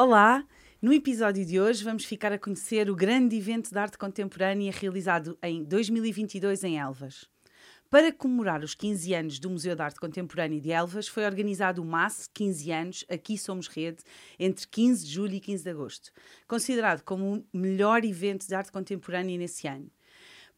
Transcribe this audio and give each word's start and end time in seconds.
Olá! 0.00 0.46
No 0.80 0.92
episódio 0.92 1.44
de 1.44 1.58
hoje 1.58 1.82
vamos 1.82 2.04
ficar 2.04 2.32
a 2.32 2.38
conhecer 2.38 2.88
o 2.88 2.94
grande 2.94 3.34
evento 3.34 3.68
de 3.68 3.76
arte 3.76 3.98
contemporânea 3.98 4.70
realizado 4.70 5.36
em 5.42 5.64
2022 5.64 6.62
em 6.62 6.78
Elvas. 6.78 7.28
Para 7.90 8.12
comemorar 8.12 8.62
os 8.62 8.76
15 8.76 9.12
anos 9.12 9.40
do 9.40 9.50
Museu 9.50 9.74
de 9.74 9.82
Arte 9.82 9.98
Contemporânea 9.98 10.60
de 10.60 10.70
Elvas, 10.70 11.08
foi 11.08 11.24
organizado 11.24 11.82
o 11.82 11.84
MAS 11.84 12.30
15 12.32 12.70
anos, 12.70 13.04
Aqui 13.10 13.36
Somos 13.36 13.66
Rede, 13.66 14.04
entre 14.38 14.68
15 14.68 15.04
de 15.04 15.12
julho 15.12 15.34
e 15.34 15.40
15 15.40 15.64
de 15.64 15.70
agosto, 15.70 16.12
considerado 16.46 17.02
como 17.02 17.34
o 17.52 17.58
melhor 17.58 18.04
evento 18.04 18.46
de 18.46 18.54
arte 18.54 18.70
contemporânea 18.70 19.36
nesse 19.36 19.66
ano. 19.66 19.90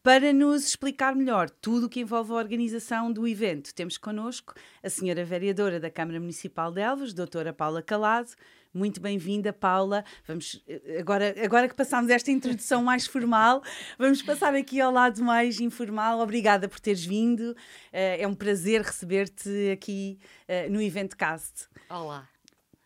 Para 0.03 0.33
nos 0.33 0.65
explicar 0.65 1.15
melhor 1.15 1.47
tudo 1.47 1.85
o 1.85 1.89
que 1.89 1.99
envolve 1.99 2.31
a 2.31 2.35
organização 2.35 3.13
do 3.13 3.27
evento, 3.27 3.71
temos 3.71 3.99
connosco 3.99 4.55
a 4.81 4.89
senhora 4.89 5.23
vereadora 5.23 5.79
da 5.79 5.91
Câmara 5.91 6.19
Municipal 6.19 6.71
de 6.71 6.81
Elvas, 6.81 7.13
doutora 7.13 7.53
Paula 7.53 7.83
Calado. 7.83 8.31
Muito 8.73 9.01
bem-vinda, 9.01 9.51
Paula. 9.51 10.03
Vamos 10.25 10.63
agora, 10.97 11.35
agora 11.43 11.67
que 11.67 11.75
passámos 11.75 12.09
esta 12.09 12.31
introdução 12.31 12.81
mais 12.81 13.05
formal, 13.05 13.61
vamos 13.97 14.21
passar 14.21 14.55
aqui 14.55 14.79
ao 14.79 14.91
lado 14.91 15.21
mais 15.23 15.59
informal. 15.59 16.19
Obrigada 16.19 16.69
por 16.69 16.79
teres 16.79 17.03
vindo. 17.03 17.55
Eh, 17.91 18.21
é 18.21 18.27
um 18.27 18.33
prazer 18.33 18.81
receber-te 18.81 19.71
aqui 19.71 20.17
eh, 20.47 20.69
no 20.69 20.81
Evento 20.81 21.17
Cast. 21.17 21.67
Olá 21.89 22.27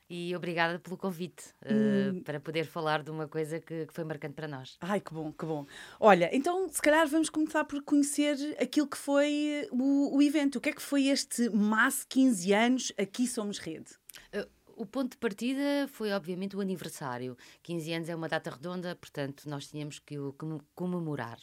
e 0.09 0.35
obrigada 0.35 0.77
pelo 0.77 0.98
convite 0.98 1.45
uh, 1.63 2.13
hum. 2.13 2.22
para 2.23 2.39
poder 2.39 2.66
falar 2.66 3.02
de 3.02 3.09
uma 3.09 3.27
coisa 3.27 3.59
que, 3.59 3.88
que, 3.88 3.94
foi 3.94 4.03
marcante 4.03 4.36
para 4.36 4.47
nós. 4.47 4.77
Ai, 4.80 4.99
que 5.02 5.13
bom, 5.13 5.31
que 5.31 5.45
bom. 5.45 5.66
Olha, 5.99 6.30
então 6.31 6.70
se 6.70 6.81
calhar 6.81 7.08
vamos 7.08 7.30
começar 7.30 7.63
por 7.63 7.81
conhecer 7.81 8.55
aquilo 8.61 8.88
que 8.88 8.97
foi 8.97 9.67
o, 9.72 10.16
o 10.16 10.22
evento. 10.22 10.58
O 10.58 10.61
que 10.61 10.70
é 10.70 10.73
que 10.73 10.81
foi 10.81 11.08
este 11.08 11.49
MAS 11.49 12.05
15 12.08 12.53
anos 12.53 12.94
Aqui 12.97 13.27
Somos 13.27 13.58
Rede? 13.58 13.94
Uh, 14.33 14.47
o 14.76 14.86
ponto 14.86 15.12
de 15.12 15.18
partida 15.18 15.88
foi, 15.88 16.12
obviamente, 16.12 16.56
o 16.56 16.62
aniversário. 16.62 17.38
15 17.64 17.94
anos 17.94 18.09
é 18.09 18.16
uma 18.16 18.28
data 18.28 18.50
redonda, 18.50 18.95
portanto, 18.95 19.50
nós 19.50 19.67
tínhamos 19.67 20.00
que 20.00 20.17
o 20.20 20.36
comemorar. 20.73 21.40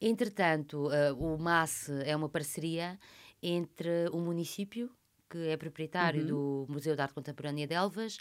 Entretanto, 0.00 0.88
uh, 0.88 1.14
o 1.18 1.38
MAS 1.38 1.88
é 2.04 2.14
uma 2.14 2.28
parceria 2.28 2.98
entre 3.42 4.08
o 4.12 4.18
município 4.18 4.90
que 5.28 5.48
é 5.48 5.56
proprietário 5.56 6.22
uhum. 6.22 6.26
do 6.26 6.66
Museu 6.72 6.94
de 6.94 7.02
Arte 7.02 7.14
Contemporânea 7.14 7.66
de 7.66 7.74
Elvas, 7.74 8.18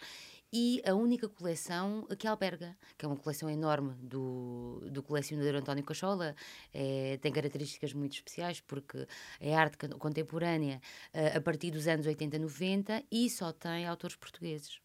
e 0.52 0.82
a 0.86 0.94
única 0.94 1.28
coleção 1.28 2.08
que 2.18 2.28
alberga, 2.28 2.78
que 2.98 3.06
é 3.06 3.08
uma 3.08 3.18
coleção 3.18 3.50
enorme 3.50 3.94
do, 3.96 4.82
do 4.90 5.04
colecionador 5.04 5.56
António 5.56 5.84
Cachola, 5.84 6.36
é, 6.74 7.18
tem 7.22 7.32
características 7.32 7.94
muito 7.94 8.14
especiais 8.14 8.62
porque 8.62 9.08
é 9.40 9.56
arte 9.56 9.78
contemporânea 9.98 10.82
uh, 11.14 11.38
a 11.38 11.42
partir 11.42 11.72
dos 11.72 11.88
anos 11.88 12.06
80, 12.06 12.40
90 12.40 13.04
e 13.12 13.30
só 13.30 13.52
tem 13.52 13.86
autores 13.86 14.16
portugueses. 14.16 14.80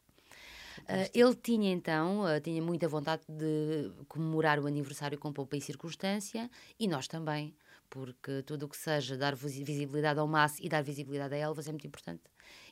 Uh, 0.81 1.11
ele 1.13 1.35
tinha 1.35 1.71
então, 1.71 2.23
uh, 2.23 2.41
tinha 2.41 2.63
muita 2.63 2.89
vontade 2.89 3.23
de 3.29 3.93
comemorar 4.09 4.59
o 4.59 4.67
aniversário 4.67 5.19
com 5.19 5.33
pompa 5.33 5.57
e 5.57 5.61
circunstância 5.61 6.51
e 6.79 6.89
nós 6.89 7.07
também 7.07 7.55
porque 7.91 8.43
tudo 8.45 8.67
o 8.67 8.69
que 8.69 8.77
seja 8.77 9.17
dar 9.17 9.35
visibilidade 9.35 10.21
ao 10.21 10.29
MAS 10.29 10.59
e 10.61 10.69
dar 10.69 10.81
visibilidade 10.81 11.35
a 11.35 11.39
Elvas 11.39 11.67
é 11.67 11.73
muito 11.73 11.87
importante. 11.87 12.23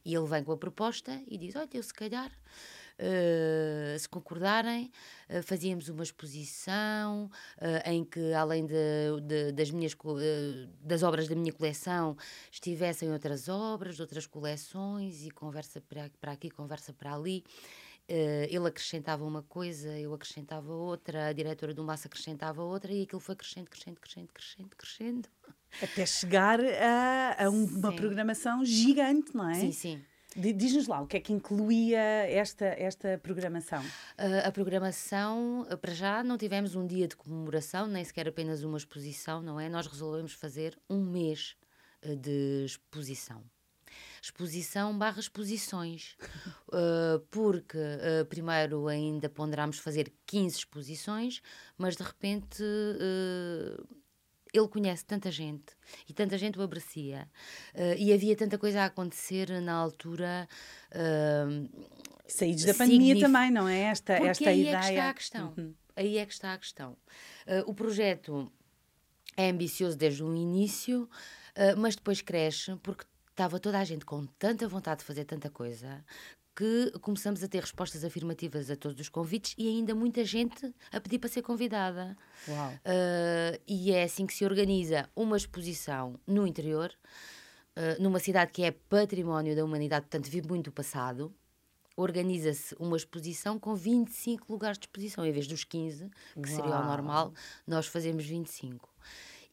E 0.04 0.14
ele 0.14 0.26
vem 0.26 0.44
com 0.44 0.52
a 0.52 0.56
proposta 0.56 1.20
e 1.26 1.36
diz: 1.36 1.56
Olha, 1.56 1.68
eu 1.74 1.82
se 1.82 1.92
calhar. 1.92 2.30
Uh, 3.00 3.96
se 3.96 4.08
concordarem, 4.08 4.90
uh, 5.30 5.40
fazíamos 5.44 5.88
uma 5.88 6.02
exposição 6.02 7.30
uh, 7.58 7.88
em 7.88 8.04
que, 8.04 8.32
além 8.32 8.66
de, 8.66 8.74
de, 9.22 9.52
das, 9.52 9.70
minhas, 9.70 9.96
das 10.80 11.04
obras 11.04 11.28
da 11.28 11.36
minha 11.36 11.52
coleção, 11.52 12.16
estivessem 12.50 13.12
outras 13.12 13.48
obras, 13.48 13.94
de 13.94 14.02
outras 14.02 14.26
coleções, 14.26 15.24
e 15.24 15.30
conversa 15.30 15.80
para, 15.80 16.32
aqui, 16.32 16.50
conversa 16.50 16.92
para 16.92 17.14
ali. 17.14 17.44
Ele 18.48 18.66
acrescentava 18.66 19.22
uma 19.22 19.42
coisa, 19.42 19.90
eu 19.98 20.14
acrescentava 20.14 20.72
outra, 20.72 21.26
a 21.26 21.32
diretora 21.32 21.74
do 21.74 21.84
Massa 21.84 22.08
acrescentava 22.08 22.62
outra 22.62 22.90
e 22.90 23.02
aquilo 23.02 23.20
foi 23.20 23.36
crescendo, 23.36 23.68
crescendo, 23.68 24.00
crescendo, 24.00 24.28
crescendo, 24.32 24.76
crescendo. 24.76 25.28
Até 25.82 26.06
chegar 26.06 26.58
a, 26.58 27.44
a 27.44 27.50
uma 27.50 27.92
programação 27.94 28.64
gigante, 28.64 29.36
não 29.36 29.50
é? 29.50 29.54
Sim, 29.54 29.72
sim. 29.72 30.04
Diz-nos 30.38 30.86
lá, 30.86 31.00
o 31.00 31.06
que 31.06 31.16
é 31.16 31.20
que 31.20 31.32
incluía 31.32 31.98
esta, 31.98 32.64
esta 32.64 33.18
programação? 33.18 33.82
Uh, 33.82 34.46
a 34.46 34.52
programação, 34.52 35.66
para 35.80 35.92
já, 35.92 36.22
não 36.22 36.38
tivemos 36.38 36.76
um 36.76 36.86
dia 36.86 37.08
de 37.08 37.16
comemoração, 37.16 37.88
nem 37.88 38.04
sequer 38.04 38.28
apenas 38.28 38.62
uma 38.62 38.78
exposição, 38.78 39.42
não 39.42 39.58
é? 39.58 39.68
Nós 39.68 39.88
resolvemos 39.88 40.32
fazer 40.32 40.78
um 40.88 41.02
mês 41.04 41.56
uh, 42.04 42.14
de 42.14 42.64
exposição 42.64 43.42
exposição 44.22 44.96
barra 44.96 45.20
exposições, 45.20 46.16
uh, 46.68 47.20
porque 47.30 47.78
uh, 47.78 48.24
primeiro 48.26 48.88
ainda 48.88 49.28
ponderámos 49.28 49.78
fazer 49.78 50.12
15 50.26 50.58
exposições, 50.58 51.40
mas 51.76 51.96
de 51.96 52.02
repente 52.02 52.62
uh, 52.62 53.86
ele 54.52 54.68
conhece 54.68 55.04
tanta 55.04 55.30
gente 55.30 55.76
e 56.08 56.12
tanta 56.12 56.38
gente 56.38 56.58
o 56.58 56.62
aprecia 56.62 57.28
e 57.96 58.12
havia 58.12 58.36
tanta 58.36 58.58
coisa 58.58 58.82
a 58.82 58.84
acontecer 58.86 59.50
na 59.60 59.74
altura. 59.74 60.48
Saídos 62.26 62.64
da 62.64 62.74
pandemia 62.74 63.18
também, 63.18 63.50
não 63.50 63.68
é? 63.68 63.80
Esta, 63.82 64.16
porque 64.16 64.30
esta 64.30 64.50
aí 64.50 64.60
ideia. 64.60 64.76
É 64.76 64.80
que 64.80 64.88
está 64.88 65.08
a 65.08 65.14
questão. 65.14 65.54
Uhum. 65.56 65.74
Aí 65.96 66.18
é 66.18 66.26
que 66.26 66.32
está 66.32 66.52
a 66.54 66.58
questão. 66.58 66.96
o 67.66 67.74
projeto 67.74 68.52
é 69.36 69.50
ambicioso 69.50 69.96
desde 69.96 70.22
o 70.22 70.34
início, 70.34 71.08
mas 71.76 71.96
depois 71.96 72.20
cresce 72.20 72.76
porque 72.82 73.04
estava 73.30 73.60
toda 73.60 73.78
a 73.78 73.84
gente 73.84 74.04
com 74.04 74.26
tanta 74.38 74.66
vontade 74.66 75.00
de 75.00 75.04
fazer 75.04 75.24
tanta 75.24 75.48
coisa 75.48 76.04
que 76.58 76.90
começamos 77.02 77.40
a 77.44 77.46
ter 77.46 77.60
respostas 77.60 78.02
afirmativas 78.02 78.68
a 78.68 78.74
todos 78.74 79.00
os 79.00 79.08
convites 79.08 79.54
e 79.56 79.68
ainda 79.68 79.94
muita 79.94 80.24
gente 80.24 80.74
a 80.90 81.00
pedir 81.00 81.20
para 81.20 81.28
ser 81.28 81.40
convidada. 81.40 82.16
Uau. 82.48 82.72
Uh, 82.72 83.60
e 83.64 83.92
é 83.92 84.02
assim 84.02 84.26
que 84.26 84.34
se 84.34 84.44
organiza 84.44 85.08
uma 85.14 85.36
exposição 85.36 86.18
no 86.26 86.48
interior, 86.48 86.92
uh, 87.76 88.02
numa 88.02 88.18
cidade 88.18 88.50
que 88.50 88.64
é 88.64 88.72
património 88.72 89.54
da 89.54 89.64
humanidade, 89.64 90.06
portanto 90.06 90.28
vive 90.28 90.48
muito 90.48 90.64
do 90.64 90.72
passado. 90.72 91.32
Organiza-se 91.96 92.74
uma 92.80 92.96
exposição 92.96 93.56
com 93.56 93.76
25 93.76 94.52
lugares 94.52 94.78
de 94.78 94.86
exposição, 94.86 95.24
em 95.24 95.30
vez 95.30 95.46
dos 95.46 95.62
15, 95.62 96.10
que 96.34 96.40
Uau. 96.40 96.56
seria 96.56 96.76
o 96.76 96.84
normal, 96.84 97.32
nós 97.68 97.86
fazemos 97.86 98.26
25. 98.26 98.88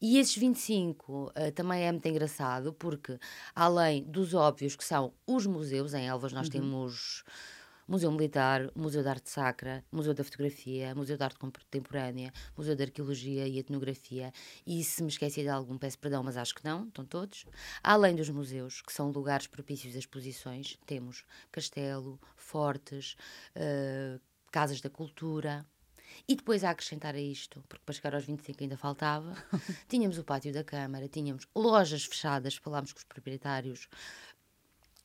E 0.00 0.18
esses 0.18 0.36
25 0.36 1.12
uh, 1.12 1.32
eh, 1.34 1.50
também 1.50 1.84
é 1.84 1.92
muito 1.92 2.06
engraçado, 2.06 2.72
porque 2.72 3.18
além 3.54 4.04
dos 4.04 4.34
óbvios 4.34 4.76
que 4.76 4.84
são 4.84 5.12
os 5.26 5.46
museus, 5.46 5.94
em 5.94 6.06
Elvas 6.06 6.32
nós 6.32 6.46
uhum. 6.46 6.52
temos 6.52 7.24
Museu 7.88 8.10
Militar, 8.10 8.68
Museu 8.74 9.02
de 9.02 9.08
Arte 9.08 9.30
Sacra, 9.30 9.84
Museu 9.92 10.12
da 10.12 10.24
Fotografia, 10.24 10.92
Museu 10.94 11.16
de 11.16 11.22
Arte 11.22 11.38
Contemporânea, 11.38 12.32
Museu 12.56 12.74
de 12.74 12.82
Arqueologia 12.82 13.46
e 13.46 13.58
Etnografia. 13.58 14.32
E 14.66 14.82
se 14.82 15.02
me 15.02 15.08
esqueci 15.08 15.42
de 15.42 15.48
algum, 15.48 15.78
peço 15.78 15.98
perdão, 15.98 16.22
mas 16.22 16.36
acho 16.36 16.54
que 16.54 16.64
não, 16.64 16.88
estão 16.88 17.04
todos. 17.04 17.46
Além 17.82 18.16
dos 18.16 18.28
museus, 18.28 18.82
que 18.82 18.92
são 18.92 19.10
lugares 19.10 19.46
propícios 19.46 19.94
a 19.94 19.98
exposições, 19.98 20.76
temos 20.84 21.24
castelo, 21.52 22.20
fortes, 22.34 23.16
uh, 23.54 24.20
casas 24.50 24.80
da 24.80 24.90
cultura, 24.90 25.64
e 26.28 26.34
depois 26.36 26.64
a 26.64 26.70
acrescentar 26.70 27.14
a 27.14 27.20
isto, 27.20 27.62
porque 27.68 27.84
para 27.84 27.94
chegar 27.94 28.14
aos 28.14 28.24
25 28.24 28.62
ainda 28.62 28.76
faltava, 28.76 29.34
tínhamos 29.88 30.18
o 30.18 30.24
pátio 30.24 30.52
da 30.52 30.64
Câmara, 30.64 31.08
tínhamos 31.08 31.46
lojas 31.54 32.04
fechadas, 32.04 32.56
falámos 32.56 32.92
com 32.92 32.98
os 32.98 33.04
proprietários 33.04 33.88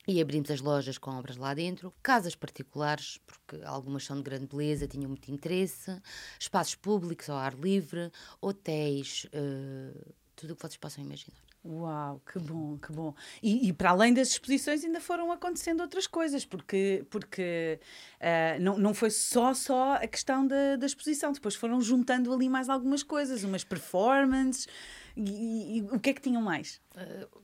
e 0.07 0.19
abrimos 0.19 0.49
as 0.49 0.61
lojas 0.61 0.97
com 0.97 1.11
obras 1.11 1.37
lá 1.37 1.53
dentro, 1.53 1.93
casas 2.01 2.35
particulares, 2.35 3.19
porque 3.25 3.63
algumas 3.63 4.03
são 4.03 4.17
de 4.17 4.23
grande 4.23 4.47
beleza, 4.47 4.87
tinham 4.87 5.09
muito 5.09 5.31
interesse, 5.31 6.01
espaços 6.39 6.75
públicos 6.75 7.29
ao 7.29 7.37
ar 7.37 7.53
livre, 7.53 8.11
hotéis, 8.41 9.25
uh, 9.25 10.13
tudo 10.35 10.53
o 10.53 10.55
que 10.55 10.61
vocês 10.61 10.77
possam 10.77 11.03
imaginar. 11.03 11.50
Uau, 11.63 12.19
que 12.25 12.39
bom, 12.39 12.77
que 12.79 12.91
bom. 12.91 13.13
E, 13.41 13.67
e, 13.67 13.73
para 13.73 13.91
além 13.91 14.15
das 14.15 14.29
exposições 14.29 14.83
ainda 14.83 14.99
foram 14.99 15.31
acontecendo 15.31 15.81
outras 15.81 16.07
coisas, 16.07 16.43
porque, 16.43 17.05
porque 17.07 17.79
uh, 18.19 18.59
não, 18.59 18.79
não 18.79 18.93
foi 18.95 19.11
só, 19.11 19.53
só 19.53 19.93
a 19.93 20.07
questão 20.07 20.47
da, 20.47 20.75
da 20.75 20.85
exposição, 20.87 21.31
depois 21.31 21.53
foram 21.53 21.79
juntando 21.79 22.33
ali 22.33 22.49
mais 22.49 22.67
algumas 22.67 23.03
coisas, 23.03 23.43
umas 23.43 23.63
performances, 23.63 24.67
e, 25.15 25.21
e, 25.21 25.77
e 25.77 25.81
o 25.83 25.99
que 25.99 26.09
é 26.09 26.13
que 26.13 26.21
tinham 26.21 26.41
mais? 26.41 26.81
Uh, 26.95 27.41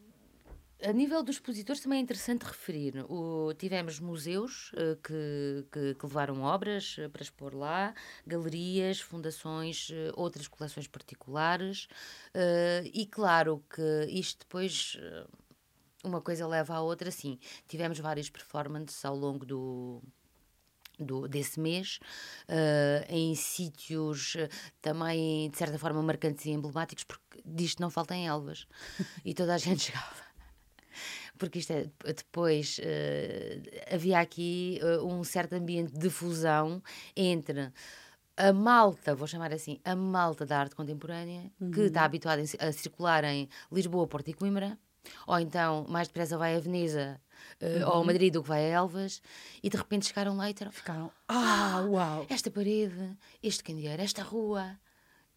a 0.83 0.91
nível 0.93 1.23
dos 1.23 1.37
expositores 1.37 1.81
também 1.81 1.99
é 1.99 2.01
interessante 2.01 2.43
referir. 2.43 3.03
O, 3.09 3.53
tivemos 3.53 3.99
museus 3.99 4.71
uh, 4.73 4.95
que, 5.01 5.65
que, 5.71 5.95
que, 5.95 6.05
levaram 6.05 6.41
obras 6.41 6.97
uh, 6.97 7.09
para 7.09 7.23
expor 7.23 7.55
lá, 7.55 7.95
galerias, 8.25 8.99
fundações, 8.99 9.89
uh, 9.89 10.13
outras 10.15 10.47
coleções 10.47 10.87
particulares. 10.87 11.87
e 12.93 13.05
claro 13.07 13.63
que 13.69 14.05
isto 14.09 14.39
depois 14.41 14.97
uma 16.03 16.21
coisa 16.21 16.47
leva 16.47 16.75
à 16.75 16.81
outra, 16.81 17.09
sim. 17.11 17.39
Tivemos 17.67 17.99
várias 17.99 18.29
performances 18.29 19.03
ao 19.03 19.15
longo 19.15 19.45
do, 19.45 20.01
do, 20.99 21.27
desse 21.27 21.59
mês, 21.59 21.99
uh, 22.47 23.05
em 23.09 23.33
sítios 23.35 24.37
também, 24.81 25.49
de 25.49 25.57
certa 25.57 25.79
forma, 25.79 26.01
marcantes 26.03 26.45
e 26.45 26.51
emblemáticos, 26.51 27.03
porque 27.03 27.41
disto 27.43 27.81
não 27.81 27.89
falta 27.89 28.15
em 28.15 28.27
Elvas. 28.27 28.67
e 29.25 29.33
toda 29.33 29.55
a 29.55 29.57
gente 29.57 29.81
chegava 29.91 30.26
porque 31.37 31.59
isto 31.59 31.71
é, 31.71 31.87
depois 32.05 32.79
uh, 32.79 33.93
havia 33.93 34.19
aqui 34.19 34.79
uh, 34.81 35.05
um 35.05 35.23
certo 35.23 35.53
ambiente 35.53 35.93
de 35.93 36.09
fusão 36.09 36.81
entre 37.15 37.71
a 38.37 38.53
malta, 38.53 39.15
vou 39.15 39.27
chamar 39.27 39.51
assim, 39.51 39.79
a 39.83 39.95
malta 39.95 40.45
da 40.45 40.59
arte 40.59 40.75
contemporânea, 40.75 41.51
uhum. 41.59 41.71
que 41.71 41.81
está 41.81 42.03
habituada 42.03 42.41
a 42.59 42.71
circular 42.71 43.23
em 43.23 43.49
Lisboa, 43.71 44.07
Porto 44.07 44.29
e 44.29 44.33
Coimbra, 44.33 44.77
ou 45.25 45.39
então 45.39 45.85
mais 45.89 46.07
depressa 46.07 46.37
vai 46.37 46.55
a 46.55 46.59
Veneza 46.59 47.19
uh, 47.61 47.65
uhum. 47.65 47.87
ou 47.87 48.01
a 48.01 48.05
Madrid 48.05 48.31
do 48.31 48.43
que 48.43 48.49
vai 48.49 48.65
a 48.65 48.75
Elvas, 48.75 49.21
e 49.63 49.69
de 49.69 49.77
repente 49.77 50.05
chegaram 50.05 50.37
lá 50.37 50.49
e 50.49 50.55
Ficaram, 50.71 51.11
ah, 51.27 51.83
uau! 51.89 52.25
Esta 52.29 52.51
parede, 52.51 53.17
este 53.41 53.63
candeeiro, 53.63 54.01
esta 54.01 54.21
rua, 54.21 54.77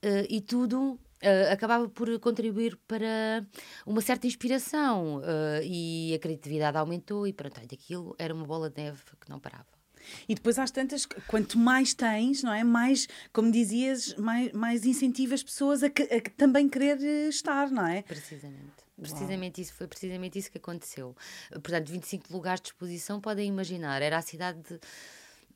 uh, 0.05 0.27
e 0.29 0.41
tudo 0.41 0.99
Uh, 1.23 1.53
acabava 1.53 1.87
por 1.87 2.19
contribuir 2.19 2.79
para 2.89 3.47
uma 3.85 4.01
certa 4.01 4.27
inspiração 4.27 5.19
uh, 5.19 5.63
e 5.63 6.15
a 6.15 6.19
criatividade 6.19 6.79
aumentou 6.79 7.27
e 7.27 7.33
pronto, 7.33 7.61
aquilo 7.61 8.17
era 8.19 8.33
uma 8.33 8.47
bola 8.47 8.71
de 8.71 8.83
neve 8.83 9.01
que 9.21 9.29
não 9.29 9.39
parava. 9.39 9.67
E 10.29 10.35
depois 10.35 10.59
às 10.59 10.71
tantas, 10.71 11.07
quanto 11.27 11.59
mais 11.59 11.95
tens, 11.95 12.43
não 12.43 12.53
é? 12.53 12.65
Mais, 12.65 13.07
como 13.33 13.51
dizias, 13.51 14.15
mais, 14.17 14.53
mais 14.53 14.85
incentiva 14.85 15.35
as 15.35 15.43
pessoas 15.43 15.83
a, 15.83 15.91
que, 15.91 16.03
a 16.03 16.21
também 16.37 16.69
querer 16.69 16.99
estar, 17.29 17.71
não 17.71 17.87
é? 17.87 18.03
Precisamente. 18.03 18.81
Precisamente 19.01 19.59
Uau. 19.59 19.63
isso, 19.63 19.75
foi 19.75 19.87
precisamente 19.87 20.39
isso 20.39 20.51
que 20.51 20.59
aconteceu. 20.59 21.17
Portanto, 21.51 21.91
25 21.91 22.33
lugares 22.33 22.61
de 22.61 22.69
exposição, 22.69 23.21
podem 23.21 23.49
imaginar, 23.49 24.03
era 24.03 24.19
a 24.19 24.23
cidade 24.23 24.61
de, 24.61 24.79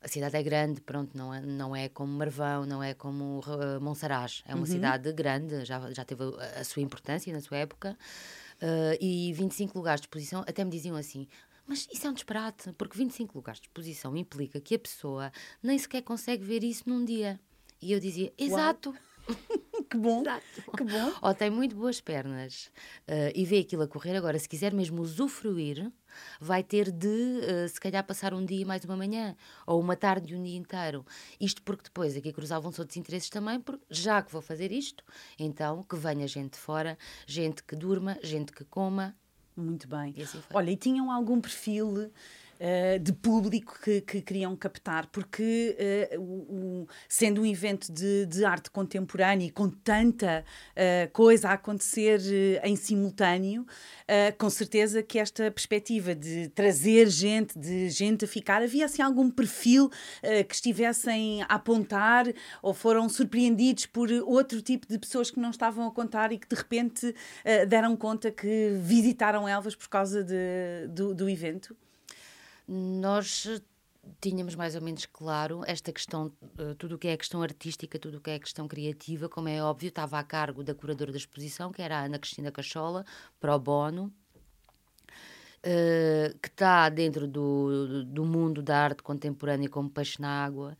a 0.05 0.07
cidade 0.07 0.37
é 0.37 0.43
grande, 0.43 0.81
pronto, 0.81 1.17
não 1.17 1.33
é, 1.33 1.41
não 1.41 1.75
é 1.75 1.89
como 1.89 2.13
Marvão, 2.13 2.63
não 2.63 2.83
é 2.83 2.93
como 2.93 3.39
uh, 3.39 3.81
Monsaraz. 3.81 4.43
É 4.45 4.53
uma 4.53 4.59
uhum. 4.59 4.65
cidade 4.67 5.11
grande, 5.11 5.65
já, 5.65 5.91
já 5.91 6.05
teve 6.05 6.23
a, 6.23 6.59
a, 6.59 6.63
sua 6.63 6.83
importância 6.83 7.33
na 7.33 7.41
sua 7.41 7.57
época. 7.57 7.97
Uh, 8.61 8.95
e 9.01 9.33
25 9.33 9.75
lugares 9.75 9.99
de 10.01 10.05
exposição, 10.05 10.41
até 10.41 10.63
me 10.63 10.69
diziam 10.69 10.95
assim: 10.95 11.27
mas 11.65 11.87
isso 11.91 12.05
é 12.05 12.09
um 12.11 12.13
disparate, 12.13 12.71
porque 12.73 12.95
25 12.95 13.35
lugares 13.35 13.59
de 13.59 13.67
exposição 13.67 14.15
implica 14.15 14.61
que 14.61 14.75
a 14.75 14.79
pessoa 14.79 15.31
nem 15.61 15.77
sequer 15.79 16.03
consegue 16.03 16.43
ver 16.43 16.63
isso 16.63 16.83
num 16.87 17.03
dia. 17.03 17.39
E 17.81 17.91
eu 17.91 17.99
dizia: 17.99 18.31
exato. 18.37 18.93
que 19.89 19.97
bom, 19.97 20.21
Exato. 20.21 20.43
que 20.77 20.83
bom. 20.83 21.13
Ou 21.21 21.33
tem 21.33 21.49
muito 21.49 21.75
boas 21.75 22.01
pernas 22.01 22.71
uh, 23.07 23.31
e 23.33 23.45
vê 23.45 23.59
aquilo 23.59 23.83
a 23.83 23.87
correr. 23.87 24.15
Agora, 24.15 24.37
se 24.37 24.49
quiser 24.49 24.73
mesmo 24.73 25.01
usufruir, 25.01 25.91
vai 26.39 26.63
ter 26.63 26.91
de, 26.91 27.07
uh, 27.07 27.69
se 27.69 27.79
calhar, 27.79 28.03
passar 28.05 28.33
um 28.33 28.45
dia 28.45 28.65
mais 28.65 28.83
uma 28.83 28.95
manhã, 28.95 29.35
ou 29.65 29.79
uma 29.79 29.95
tarde 29.95 30.33
e 30.33 30.37
um 30.37 30.43
dia 30.43 30.57
inteiro. 30.57 31.05
Isto 31.39 31.61
porque 31.63 31.83
depois 31.83 32.15
aqui 32.15 32.31
cruzavam-se 32.33 32.79
outros 32.79 32.97
interesses 32.97 33.29
também, 33.29 33.59
porque 33.59 33.85
já 33.89 34.21
que 34.21 34.31
vou 34.31 34.41
fazer 34.41 34.71
isto, 34.71 35.03
então 35.39 35.83
que 35.83 35.95
venha 35.95 36.27
gente 36.27 36.53
de 36.53 36.59
fora, 36.59 36.97
gente 37.25 37.63
que 37.63 37.75
durma, 37.75 38.17
gente 38.21 38.51
que 38.51 38.63
coma. 38.65 39.15
Muito 39.55 39.87
bem. 39.87 40.13
E 40.17 40.23
assim 40.23 40.41
Olha, 40.53 40.69
e 40.69 40.75
tinham 40.75 41.09
algum 41.09 41.39
perfil 41.39 42.11
uh, 42.59 42.99
de 42.99 43.13
público 43.13 43.77
que, 43.83 44.01
que, 44.01 44.21
queriam 44.21 44.55
captar, 44.55 45.07
porque 45.07 45.75
uh, 46.17 46.21
o, 46.21 46.87
sendo 47.07 47.41
um 47.41 47.45
evento 47.45 47.91
de, 47.91 48.25
de, 48.25 48.45
arte 48.45 48.69
contemporânea 48.69 49.47
e 49.47 49.51
com 49.51 49.69
tanta 49.69 50.43
uh, 50.71 51.11
coisa 51.11 51.49
a 51.49 51.53
acontecer 51.53 52.21
em 52.63 52.75
simultâneo, 52.75 53.65
com 54.37 54.49
certeza 54.49 55.01
que 55.01 55.17
esta 55.17 55.49
perspectiva 55.49 56.13
de 56.13 56.49
trazer 56.49 57.09
gente, 57.09 57.57
de 57.57 57.89
gente 57.89 58.25
a 58.25 58.27
ficar, 58.27 58.61
havia 58.61 58.85
assim 58.85 59.01
algum 59.01 59.29
perfil 59.29 59.89
que 60.47 60.53
estivessem 60.53 61.41
a 61.43 61.55
apontar 61.55 62.25
ou 62.61 62.73
foram 62.73 63.09
surpreendidos 63.09 63.85
por 63.85 64.11
outro 64.11 64.61
tipo 64.61 64.87
de 64.87 64.99
pessoas 64.99 65.31
que 65.31 65.39
não 65.39 65.49
estavam 65.49 65.87
a 65.87 65.91
contar 65.91 66.31
e 66.31 66.37
que 66.37 66.47
de 66.47 66.55
repente 66.55 67.15
deram 67.67 67.95
conta 67.95 68.31
que 68.31 68.77
visitaram 68.79 69.47
Elvas 69.47 69.75
por 69.75 69.89
causa 69.89 70.23
de, 70.23 70.87
do, 70.89 71.13
do 71.13 71.29
evento? 71.29 71.75
Nós 72.67 73.47
tínhamos 74.21 74.55
mais 74.55 74.75
ou 74.75 74.81
menos 74.81 75.05
claro 75.05 75.63
esta 75.65 75.91
questão, 75.91 76.31
eh, 76.57 76.75
tudo 76.77 76.95
o 76.95 76.97
que 76.97 77.07
é 77.07 77.13
a 77.13 77.17
questão 77.17 77.41
artística, 77.41 77.97
tudo 77.99 78.17
o 78.17 78.21
que 78.21 78.29
é 78.31 78.35
a 78.35 78.39
questão 78.39 78.67
criativa, 78.67 79.27
como 79.29 79.49
é 79.49 79.61
óbvio, 79.63 79.89
estava 79.89 80.19
a 80.19 80.23
cargo 80.23 80.63
da 80.63 80.75
curadora 80.75 81.11
da 81.11 81.17
exposição, 81.17 81.71
que 81.71 81.81
era 81.81 81.99
a 81.99 82.05
Ana 82.05 82.19
Cristina 82.19 82.51
Cachola, 82.51 83.05
pro 83.39 83.57
bono, 83.59 84.13
uh, 85.65 86.37
que 86.39 86.47
está 86.47 86.89
dentro 86.89 87.27
do, 87.27 88.03
do 88.05 88.25
mundo 88.25 88.61
da 88.61 88.77
arte 88.77 89.03
contemporânea 89.03 89.69
como 89.69 89.89
peixe 89.89 90.21
na 90.21 90.45
água, 90.45 90.77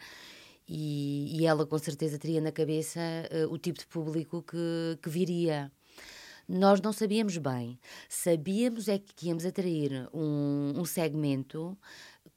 e, 0.67 1.39
e 1.39 1.45
ela 1.45 1.65
com 1.65 1.77
certeza 1.77 2.17
teria 2.17 2.41
na 2.41 2.51
cabeça 2.51 2.99
uh, 3.31 3.53
o 3.53 3.57
tipo 3.57 3.79
de 3.79 3.87
público 3.87 4.43
que, 4.43 4.97
que 5.01 5.09
viria. 5.09 5.71
Nós 6.47 6.79
não 6.81 6.93
sabíamos 6.93 7.37
bem. 7.37 7.79
Sabíamos 8.07 8.87
é 8.87 8.99
que 8.99 9.27
íamos 9.27 9.45
atrair 9.45 10.07
um, 10.13 10.73
um 10.75 10.85
segmento 10.85 11.77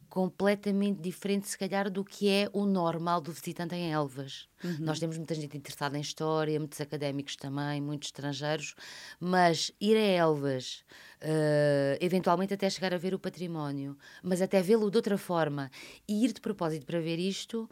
completamente 0.08 1.00
diferente, 1.00 1.48
se 1.48 1.58
calhar, 1.58 1.90
do 1.90 2.02
que 2.02 2.28
é 2.28 2.48
o 2.52 2.64
normal 2.64 3.20
do 3.20 3.30
visitante 3.30 3.74
em 3.74 3.92
Elvas. 3.92 4.48
Uhum. 4.64 4.78
Nós 4.80 4.98
temos 4.98 5.16
muita 5.18 5.34
gente 5.34 5.56
interessada 5.56 5.98
em 5.98 6.00
história, 6.00 6.58
muitos 6.58 6.80
académicos 6.80 7.36
também, 7.36 7.80
muitos 7.80 8.08
estrangeiros, 8.08 8.74
mas 9.20 9.70
ir 9.80 9.96
a 9.96 10.00
Elvas, 10.00 10.82
uh, 11.22 11.98
eventualmente 12.00 12.54
até 12.54 12.68
chegar 12.70 12.94
a 12.94 12.98
ver 12.98 13.14
o 13.14 13.18
património, 13.18 13.96
mas 14.22 14.40
até 14.40 14.62
vê-lo 14.62 14.90
de 14.90 14.96
outra 14.96 15.18
forma 15.18 15.70
e 16.08 16.24
ir 16.24 16.32
de 16.32 16.40
propósito 16.40 16.86
para 16.86 17.00
ver 17.00 17.18
isto, 17.18 17.68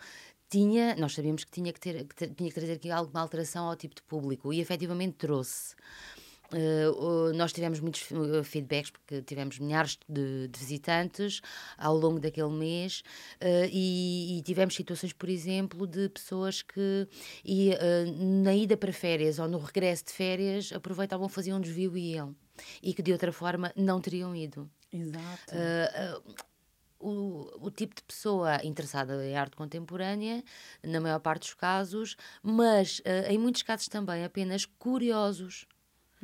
tinha, 0.48 0.94
nós 0.96 1.14
sabíamos 1.14 1.42
que 1.42 1.50
tinha 1.50 1.72
que, 1.72 1.80
ter, 1.80 2.04
que 2.04 2.28
tinha 2.28 2.48
que 2.48 2.54
trazer 2.54 2.74
aqui 2.74 2.90
alguma 2.90 3.20
alteração 3.20 3.66
ao 3.66 3.76
tipo 3.76 3.94
de 3.94 4.02
público 4.02 4.52
e 4.52 4.60
efetivamente 4.60 5.14
trouxe. 5.14 5.74
Uh, 6.52 7.32
nós 7.34 7.52
tivemos 7.52 7.80
muitos 7.80 8.08
uh, 8.12 8.44
feedbacks 8.44 8.90
porque 8.90 9.20
tivemos 9.22 9.58
milhares 9.58 9.98
de, 10.08 10.46
de 10.46 10.58
visitantes 10.58 11.40
ao 11.76 11.96
longo 11.96 12.20
daquele 12.20 12.50
mês 12.50 13.02
uh, 13.42 13.68
e, 13.72 14.38
e, 14.38 14.42
tivemos 14.42 14.74
situações, 14.74 15.12
por 15.12 15.28
exemplo, 15.28 15.86
de 15.88 16.08
pessoas 16.08 16.62
que 16.62 17.08
ia, 17.44 17.78
na 18.42 18.54
ida 18.54 18.76
para 18.76 18.92
férias 18.92 19.40
ou 19.40 19.48
no 19.48 19.58
regresso 19.58 20.04
de 20.04 20.12
férias 20.12 20.72
aproveitavam, 20.72 21.28
faziam 21.28 21.58
um 21.58 21.60
desvio 21.60 21.96
e 21.96 22.12
iam 22.12 22.36
e 22.80 22.94
que 22.94 23.02
de 23.02 23.12
outra 23.12 23.32
forma 23.32 23.72
não 23.74 24.00
teriam 24.00 24.34
ido. 24.34 24.70
Exato. 24.92 25.52
O, 26.98 27.66
o, 27.66 27.70
tipo 27.70 27.94
de 27.94 28.02
pessoa 28.02 28.58
interessada 28.64 29.22
em 29.24 29.36
arte 29.36 29.54
contemporânea, 29.54 30.42
na 30.82 30.98
maior 30.98 31.20
parte 31.20 31.42
dos 31.42 31.52
casos, 31.54 32.16
mas 32.42 33.00
uh, 33.00 33.30
em 33.30 33.36
muitos 33.36 33.62
casos 33.62 33.86
também 33.86 34.24
apenas 34.24 34.64
curiosos 34.64 35.66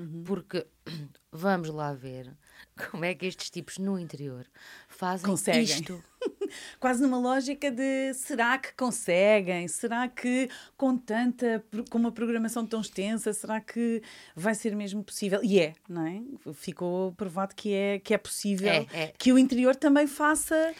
Uhum. 0.03 0.25
Porque 0.25 0.67
vamos 1.31 1.69
lá 1.69 1.93
ver 1.95 2.37
como 2.91 3.05
é 3.05 3.15
que 3.15 3.27
estes 3.27 3.51
tipos 3.51 3.79
no 3.79 3.99
interior 3.99 4.47
fazem 4.89 5.27
Conseguem. 5.27 5.63
isto. 5.63 6.03
Quase 6.79 7.03
numa 7.03 7.19
lógica 7.19 7.71
de 7.71 8.13
será 8.15 8.59
que 8.59 8.75
conseguem? 8.75 9.67
Será 9.69 10.07
que 10.07 10.51
com 10.77 10.97
tanta, 10.97 11.65
com 11.91 11.99
uma 11.99 12.13
programação 12.13 12.67
tão 12.67 12.81
extensa, 12.81 13.33
será 13.33 13.61
que 13.61 14.03
vai 14.37 14.55
ser 14.55 14.77
mesmo 14.77 15.03
possível? 15.03 15.41
E 15.43 15.59
é, 15.59 15.73
não 15.89 16.07
é? 16.07 16.23
Ficou 16.53 17.13
provado 17.13 17.55
que 17.55 17.73
é, 17.73 17.99
que 17.99 18.13
é 18.13 18.19
possível 18.19 18.71
é, 18.71 18.87
é. 18.93 19.15
que 19.19 19.33
o 19.33 19.39
interior 19.39 19.75
também 19.75 20.07
faça 20.07 20.75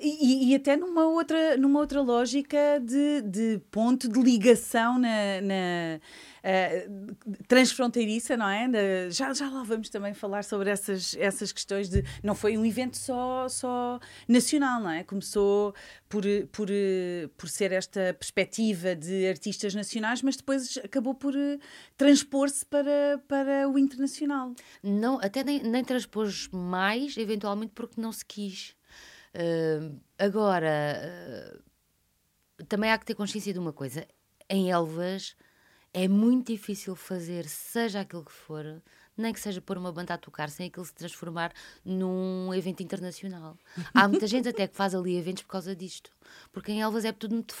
e, 0.00 0.50
e, 0.50 0.54
até 0.54 0.76
numa 0.76 1.06
outra, 1.06 1.56
numa 1.56 1.80
outra 1.80 2.00
lógica 2.00 2.80
de, 2.82 3.22
de 3.22 3.60
ponto 3.70 4.08
de 4.08 4.20
ligação 4.20 4.98
na, 4.98 5.40
na 5.40 6.00
uh, 6.44 7.16
transfronteiriça, 7.46 8.36
não 8.36 8.48
é? 8.48 8.68
De, 8.68 9.10
já, 9.10 9.32
já 9.34 9.48
lá 9.50 9.62
vamos 9.62 9.88
também 9.88 10.14
falar 10.14 10.44
sobre 10.44 10.70
essas, 10.70 11.16
essas 11.18 11.52
questões 11.52 11.88
de. 11.88 12.04
Não 12.22 12.34
foi 12.34 12.56
um 12.56 12.64
evento 12.64 12.96
só, 12.96 13.48
só 13.48 13.98
nacional, 14.28 14.80
não 14.80 14.90
é? 14.90 15.02
Começou 15.04 15.74
por, 16.08 16.24
por, 16.52 16.68
por 17.36 17.48
ser 17.48 17.72
esta 17.72 18.14
perspectiva 18.14 18.94
de 18.94 19.28
artistas 19.28 19.74
nacionais, 19.74 20.22
mas 20.22 20.36
depois 20.36 20.78
acabou 20.78 21.14
por 21.14 21.36
eh, 21.36 21.58
transpor-se 21.96 22.64
para, 22.64 23.20
para 23.26 23.68
o 23.68 23.78
internacional. 23.78 24.54
Não, 24.82 25.18
até 25.20 25.44
nem, 25.44 25.62
nem 25.62 25.84
transpôs 25.84 26.48
mais, 26.48 27.16
eventualmente 27.16 27.72
porque 27.74 28.00
não 28.00 28.12
se 28.12 28.24
quis. 28.24 28.77
Uh, 29.34 30.00
agora, 30.18 31.60
uh, 32.60 32.64
também 32.66 32.90
há 32.90 32.98
que 32.98 33.06
ter 33.06 33.14
consciência 33.14 33.52
de 33.52 33.58
uma 33.58 33.72
coisa: 33.72 34.06
em 34.48 34.70
Elvas 34.70 35.36
é 35.92 36.08
muito 36.08 36.52
difícil 36.52 36.94
fazer, 36.94 37.46
seja 37.48 38.00
aquilo 38.00 38.24
que 38.24 38.32
for, 38.32 38.82
nem 39.16 39.32
que 39.32 39.40
seja 39.40 39.60
pôr 39.60 39.76
uma 39.76 39.92
banda 39.92 40.14
a 40.14 40.18
tocar 40.18 40.48
sem 40.48 40.68
aquilo 40.68 40.84
se 40.84 40.94
transformar 40.94 41.52
num 41.84 42.52
evento 42.54 42.82
internacional. 42.82 43.56
Há 43.92 44.06
muita 44.06 44.26
gente 44.28 44.48
até 44.48 44.66
que 44.66 44.76
faz 44.76 44.94
ali 44.94 45.16
eventos 45.16 45.42
por 45.42 45.50
causa 45.50 45.74
disto, 45.74 46.10
porque 46.52 46.72
em 46.72 46.80
Elvas 46.80 47.04
é 47.04 47.12
tudo 47.12 47.34
muito. 47.34 47.54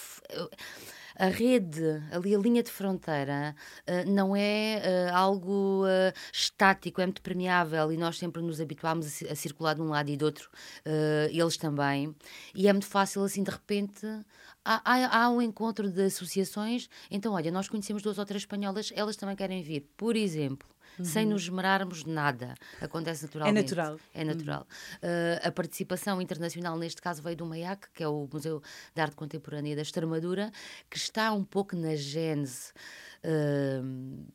A 1.18 1.26
rede, 1.26 2.00
ali 2.12 2.34
a 2.34 2.38
linha 2.38 2.62
de 2.62 2.70
fronteira, 2.70 3.54
uh, 3.88 4.10
não 4.10 4.36
é 4.36 4.80
uh, 5.10 5.16
algo 5.16 5.84
uh, 5.84 6.12
estático, 6.32 7.00
é 7.00 7.06
muito 7.06 7.20
permeável 7.20 7.90
e 7.92 7.96
nós 7.96 8.18
sempre 8.18 8.40
nos 8.40 8.60
habituámos 8.60 9.22
a, 9.24 9.32
a 9.32 9.34
circular 9.34 9.74
de 9.74 9.82
um 9.82 9.88
lado 9.88 10.08
e 10.10 10.16
do 10.16 10.24
outro, 10.24 10.48
eles 11.30 11.56
também. 11.56 12.14
E 12.54 12.68
é 12.68 12.72
muito 12.72 12.86
fácil, 12.86 13.22
assim, 13.24 13.42
de 13.42 13.50
repente, 13.50 14.06
há, 14.64 14.80
há, 14.84 15.24
há, 15.24 15.30
um 15.30 15.42
encontro 15.42 15.90
de 15.90 16.02
associações. 16.02 16.88
Então, 17.10 17.32
olha, 17.32 17.50
nós 17.50 17.68
conhecemos 17.68 18.02
duas 18.02 18.18
ou 18.18 18.24
três 18.24 18.42
espanholas, 18.42 18.92
elas 18.94 19.16
também 19.16 19.34
querem 19.34 19.62
vir. 19.62 19.90
Por 19.96 20.14
exemplo, 20.16 20.68
uhum. 20.98 21.04
sem 21.04 21.26
nos 21.26 21.42
esmerarmos 21.42 22.04
nada. 22.04 22.54
Acontece 22.80 23.24
naturalmente. 23.24 23.58
É 23.58 23.62
natural. 23.62 24.00
É 24.14 24.24
natural. 24.24 24.66
Uhum. 25.02 25.08
Uh, 25.08 25.48
a 25.48 25.52
participação 25.52 26.20
internacional, 26.20 26.76
neste 26.78 27.00
caso, 27.00 27.22
veio 27.22 27.36
do 27.36 27.46
MAIAC, 27.46 27.88
que 27.92 28.02
é 28.02 28.08
o 28.08 28.28
Museu 28.32 28.62
de 28.94 29.00
Arte 29.00 29.16
Contemporânea 29.16 29.76
da 29.76 29.82
Extremadura, 29.82 30.50
que 30.90 30.96
está 30.96 31.32
um 31.32 31.44
pouco 31.44 31.76
na 31.76 31.94
gênese. 31.94 32.72
Uh, 33.24 34.26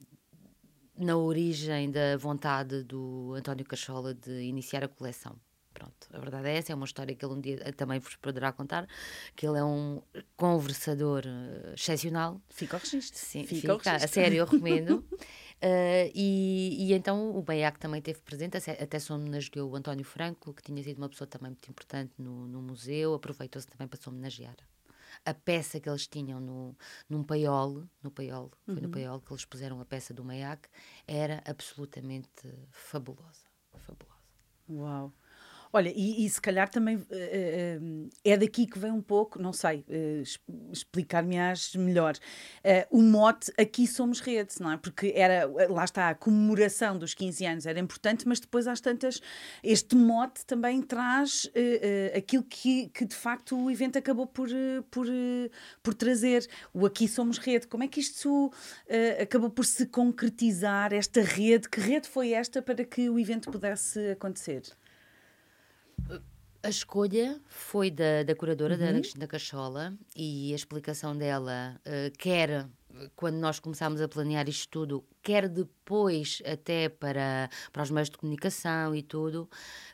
na 0.96 1.18
origem 1.18 1.90
da 1.90 2.16
vontade 2.18 2.84
do 2.84 3.34
António 3.36 3.66
Cachola 3.66 4.14
de 4.14 4.44
iniciar 4.44 4.84
a 4.84 4.88
coleção. 4.88 5.36
Pronto, 5.74 6.08
a 6.14 6.20
verdade 6.20 6.50
é 6.50 6.58
essa, 6.58 6.72
é 6.72 6.76
uma 6.76 6.86
história 6.86 7.16
que 7.16 7.26
ele 7.26 7.34
um 7.34 7.42
dia 7.42 7.58
também 7.74 8.00
vos 8.00 8.16
poderá 8.18 8.52
contar, 8.52 8.88
que 9.36 9.48
ele 9.48 9.58
é 9.58 9.64
um 9.64 10.04
conversador 10.38 11.24
uh, 11.26 11.74
excepcional. 11.74 12.40
Fica 12.50 12.78
ao 12.78 12.80
registro. 12.80 13.20
Sim, 13.20 13.44
fica, 13.44 13.74
fica 13.78 13.96
a 13.96 14.08
sério, 14.08 14.38
eu 14.38 14.46
recomendo. 14.46 15.04
Uh, 15.64 16.12
e, 16.14 16.90
e, 16.90 16.94
então 16.94 17.34
o 17.34 17.42
BEAC 17.42 17.80
também 17.80 18.00
esteve 18.00 18.20
presente, 18.20 18.58
até 18.58 19.00
se 19.00 19.14
homenageou 19.14 19.72
o 19.72 19.76
António 19.78 20.04
Franco, 20.04 20.54
que 20.54 20.62
tinha 20.62 20.84
sido 20.84 20.98
uma 20.98 21.08
pessoa 21.08 21.26
também 21.26 21.52
muito 21.52 21.70
importante 21.70 22.12
no, 22.18 22.46
no 22.50 22.62
museu, 22.62 23.14
aproveitou-se 23.14 23.66
também 23.66 23.88
para 23.88 23.98
se 23.98 24.10
homenagear. 24.10 24.58
A 25.26 25.34
peça 25.34 25.80
que 25.80 25.88
eles 25.88 26.06
tinham 26.06 26.42
no, 26.42 26.76
num 27.10 27.24
paiol, 27.24 27.86
no 28.02 28.12
paiol, 28.12 28.52
foi 28.66 28.76
no 28.76 28.88
uhum. 28.88 28.92
paiol 28.92 29.22
que 29.22 29.32
eles 29.32 29.46
puseram 29.46 29.80
a 29.80 29.86
peça 29.86 30.14
do 30.14 30.26
MEAC, 30.26 30.68
era 31.08 31.42
absolutamente 31.46 32.54
fabulosa. 32.70 33.46
Fabulosa. 33.78 34.20
Uau! 34.70 35.14
Olha, 35.76 35.92
e, 35.96 36.24
e 36.24 36.30
se 36.30 36.40
calhar 36.40 36.70
também 36.70 36.98
uh, 36.98 37.00
uh, 37.02 38.10
é 38.24 38.38
daqui 38.38 38.68
que 38.68 38.78
vem 38.78 38.92
um 38.92 39.02
pouco, 39.02 39.42
não 39.42 39.52
sei, 39.52 39.84
uh, 39.90 40.72
explicar-me-ás 40.72 41.76
melhor, 41.76 42.14
o 42.92 43.02
mote 43.02 43.52
Aqui 43.58 43.88
Somos 43.88 44.20
Rede, 44.20 44.54
não 44.60 44.72
é? 44.72 44.78
Porque 44.78 45.12
era, 45.16 45.50
lá 45.70 45.84
está, 45.84 46.10
a 46.10 46.16
comemoração 46.16 46.96
dos 46.98 47.16
15 47.16 47.46
anos 47.46 47.66
era 47.66 47.80
importante, 47.80 48.28
mas 48.28 48.40
depois 48.40 48.68
às 48.68 48.80
tantas, 48.80 49.20
este 49.64 49.96
mote 49.96 50.46
também 50.46 50.80
traz 50.82 51.50
aquilo 52.16 52.44
que, 52.44 52.90
que 52.90 53.06
de 53.06 53.16
facto 53.16 53.58
o 53.58 53.72
evento 53.72 53.98
acabou 53.98 54.28
por, 54.28 54.50
por, 54.92 55.08
por 55.82 55.94
trazer, 55.96 56.48
o 56.74 56.86
Aqui 56.86 57.08
Somos 57.08 57.40
Rede. 57.40 57.68
Como 57.68 57.84
é 57.84 57.88
que 57.88 58.00
isto 58.00 58.52
acabou 59.20 59.50
por 59.50 59.66
se 59.66 59.88
concretizar, 59.88 60.94
esta 60.94 61.22
rede? 61.22 61.68
Que 61.68 61.80
rede 61.80 62.08
foi 62.08 62.32
esta 62.34 62.62
para 62.62 62.86
que 62.86 63.10
o 63.10 63.20
evento 63.20 63.50
pudesse 63.52 64.12
acontecer? 64.12 64.64
A 66.62 66.70
escolha 66.70 67.42
foi 67.48 67.92
da, 67.92 68.24
da 68.24 68.36
curadora, 68.36 68.76
uhum. 68.76 68.80
da 68.80 68.94
Cristina 68.94 69.28
Cachola, 69.28 69.94
e 70.16 70.54
a 70.54 70.56
explicação 70.56 71.16
dela, 71.16 71.80
uh, 71.86 72.18
quer 72.18 72.70
quando 73.16 73.36
nós 73.36 73.60
começámos 73.60 74.02
a 74.02 74.08
planear 74.08 74.48
isto 74.48 74.70
tudo, 74.70 75.04
quer 75.22 75.50
depois 75.50 76.42
até 76.46 76.90
para, 76.90 77.50
para 77.72 77.84
os 77.84 77.92
meios 77.92 78.10
de 78.10 78.18
comunicação 78.18 78.96
e 78.96 79.02
tudo, 79.02 79.50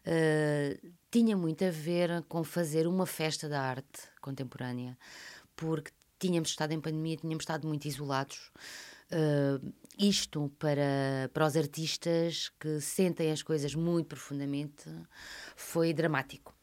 uh, 0.06 0.92
tinha 1.10 1.36
muito 1.36 1.64
a 1.64 1.72
ver 1.72 2.24
com 2.28 2.44
fazer 2.44 2.88
uma 2.88 3.06
festa 3.06 3.48
da 3.48 3.62
arte 3.62 4.02
contemporânea, 4.22 4.98
porque 5.56 5.92
tínhamos 6.20 6.50
estado 6.50 6.74
em 6.74 6.82
pandemia, 6.82 7.18
tínhamos 7.18 7.44
estado 7.44 7.68
muito 7.68 7.86
isolados. 7.86 8.52
Uh, 9.12 9.74
isto 10.00 10.50
para, 10.58 11.30
para 11.34 11.46
os 11.46 11.58
artistas 11.58 12.50
que 12.58 12.80
sentem 12.80 13.32
as 13.32 13.44
coisas 13.44 13.76
muito 13.76 14.08
profundamente 14.08 14.90
foi 15.58 15.94
dramático. 15.94 16.56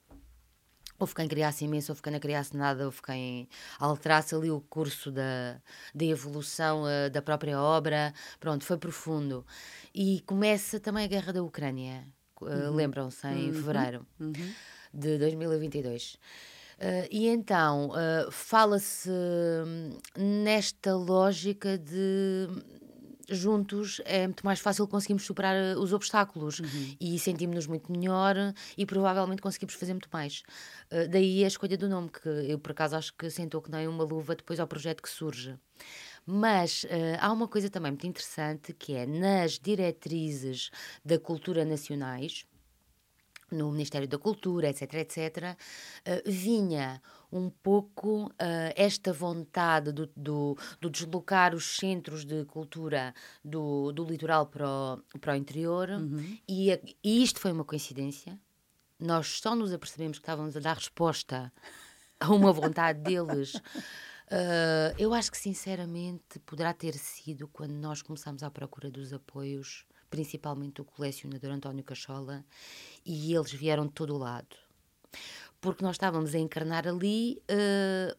Houve 0.99 1.14
quem 1.14 1.28
criasse 1.28 1.64
imenso, 1.64 1.93
houve 1.93 2.00
quem 2.00 2.12
não 2.12 2.19
criasse 2.19 2.57
nada, 2.57 2.87
houve 2.87 3.02
quem 3.02 3.47
alterasse 3.78 4.35
ali 4.35 4.50
o 4.50 4.62
curso 4.62 5.11
da, 5.11 5.61
da 5.95 6.05
evolução 6.05 6.85
uh, 6.85 7.11
da 7.11 7.21
própria 7.21 7.61
obra. 7.61 8.14
Pronto, 8.40 8.64
foi 8.64 8.78
profundo. 8.78 9.45
E 9.95 10.23
começa 10.25 10.81
também 10.81 11.05
a 11.05 11.09
guerra 11.09 11.35
da 11.35 11.43
Ucrânia, 11.43 12.02
uh, 12.40 12.47
uhum. 12.47 12.75
lembram-se, 12.75 13.26
em 13.26 13.49
uhum. 13.49 13.52
fevereiro 13.52 14.07
uhum. 14.19 14.33
de 14.95 15.19
2022. 15.19 16.14
Uh, 16.14 16.19
eh, 16.78 17.09
e 17.11 17.28
então 17.28 17.90
fala-se 18.31 19.09
hum, 19.09 19.99
nesta 20.14 20.95
lógica 20.95 21.78
de 21.78 22.49
juntos 23.28 24.00
é 24.04 24.26
muito 24.26 24.45
mais 24.45 24.61
fácil 24.61 24.87
conseguirmos 24.87 25.25
superar 25.25 25.54
eh, 25.54 25.76
os 25.76 25.92
obstáculos 25.92 26.61
uhum. 26.61 26.97
e 27.00 27.18
sentimos-nos 27.18 27.66
muito 27.66 27.90
melhor 27.90 28.37
e 28.76 28.87
provavelmente 28.87 29.42
conseguimos 29.42 29.75
fazer 29.75 29.92
muito 29.92 30.09
mais. 30.12 30.42
Uh, 30.90 31.09
daí 31.09 31.45
a 31.45 31.49
escolha 31.49 31.76
do 31.76 31.88
nome, 31.88 32.11
que 32.11 32.28
eu 32.28 32.59
por 32.59 32.73
acaso 32.73 32.97
acho 32.97 33.14
que 33.14 33.28
sentou 33.30 33.61
que 33.61 33.71
nem 33.71 33.88
uma 33.88 34.04
luva 34.04 34.35
depois 34.35 34.61
ao 34.61 34.66
projeto 34.66 35.02
que 35.02 35.09
surge. 35.09 35.59
Mas 36.25 36.85
uh, 36.85 36.88
há 37.21 37.33
uma 37.33 37.47
coisa 37.47 37.71
também 37.71 37.92
muito 37.92 38.06
interessante 38.06 38.73
que 38.73 38.95
é 38.95 39.06
nas 39.06 39.59
diretrizes 39.59 40.71
da 41.04 41.18
cultura 41.18 41.64
nacionais, 41.64 42.45
no 43.50 43.71
Ministério 43.71 44.09
da 44.09 44.19
Cultura, 44.19 44.69
etc., 44.69 44.95
etc., 44.95 45.57
uh, 46.07 46.31
vinha 46.31 47.00
um 47.31 47.50
pouco 47.50 48.26
uh, 48.26 48.33
esta 48.75 49.12
vontade 49.12 49.93
do, 49.93 50.07
do, 50.17 50.57
do, 50.81 50.91
deslocar 50.91 51.55
os 51.55 51.76
centros 51.76 52.25
de 52.25 52.45
cultura 52.45 53.15
do, 53.45 53.93
do 53.93 54.05
litoral 54.05 54.47
para 54.47 54.69
o, 54.69 55.19
para 55.21 55.33
o 55.35 55.37
interior, 55.37 55.91
uhum. 55.91 56.38
e, 56.49 56.73
a, 56.73 56.79
e 57.03 57.23
isto 57.23 57.41
foi 57.41 57.53
uma 57.53 57.65
coincidência. 57.65 58.38
Nós 58.99 59.41
só 59.41 59.55
nos 59.55 59.73
apercebemos 59.73 60.19
que 60.19 60.23
estávamos 60.23 60.57
a 60.57 60.61
dar 60.61 60.76
resposta 60.76 61.53
a 62.19 62.33
uma 62.33 62.53
vontade 62.53 63.00
deles. 63.00 63.55
Uh, 63.55 64.95
eu 64.99 65.12
acho 65.12 65.31
que, 65.31 65.38
sinceramente, 65.38 66.38
poderá 66.47 66.73
ter 66.73 66.95
sido 66.95 67.47
quando 67.49 67.73
nós 67.73 68.00
começámos 68.00 68.43
à 68.43 68.50
procura 68.50 68.91
dos 68.91 69.12
apoios, 69.12 69.85
principalmente 70.11 70.75
do 70.77 70.85
colecionador 70.85 71.51
António 71.51 71.85
Cachola, 71.85 72.45
e 73.05 73.35
eles 73.35 73.53
vieram 73.53 73.87
de 73.87 73.93
todo 73.93 74.15
o 74.15 74.19
lado 74.19 74.57
porque 75.61 75.83
nós 75.83 75.97
estávamos 75.97 76.35
a 76.35 76.39
encarnar 76.39 76.87
ali 76.87 77.43
uh, 77.51 78.17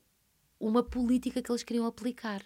uma 0.59 0.83
política 0.83 1.41
que 1.41 1.51
eles 1.51 1.63
queriam 1.63 1.85
aplicar. 1.85 2.41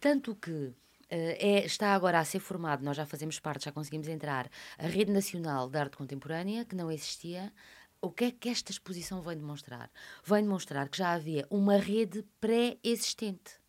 Tanto 0.00 0.34
que 0.34 0.50
uh, 0.50 0.74
é, 1.08 1.64
está 1.64 1.94
agora 1.94 2.18
a 2.18 2.24
ser 2.24 2.40
formado, 2.40 2.84
nós 2.84 2.96
já 2.96 3.06
fazemos 3.06 3.38
parte, 3.38 3.66
já 3.66 3.72
conseguimos 3.72 4.08
entrar, 4.08 4.50
a 4.78 4.86
Rede 4.86 5.12
Nacional 5.12 5.68
de 5.68 5.78
Arte 5.78 5.96
Contemporânea, 5.96 6.64
que 6.64 6.74
não 6.74 6.90
existia. 6.90 7.52
O 8.00 8.10
que 8.10 8.24
é 8.24 8.30
que 8.32 8.48
esta 8.48 8.72
exposição 8.72 9.22
vem 9.22 9.36
demonstrar? 9.36 9.88
Vem 10.24 10.42
demonstrar 10.42 10.88
que 10.88 10.98
já 10.98 11.12
havia 11.12 11.46
uma 11.48 11.76
rede 11.76 12.24
pré-existente 12.40 13.61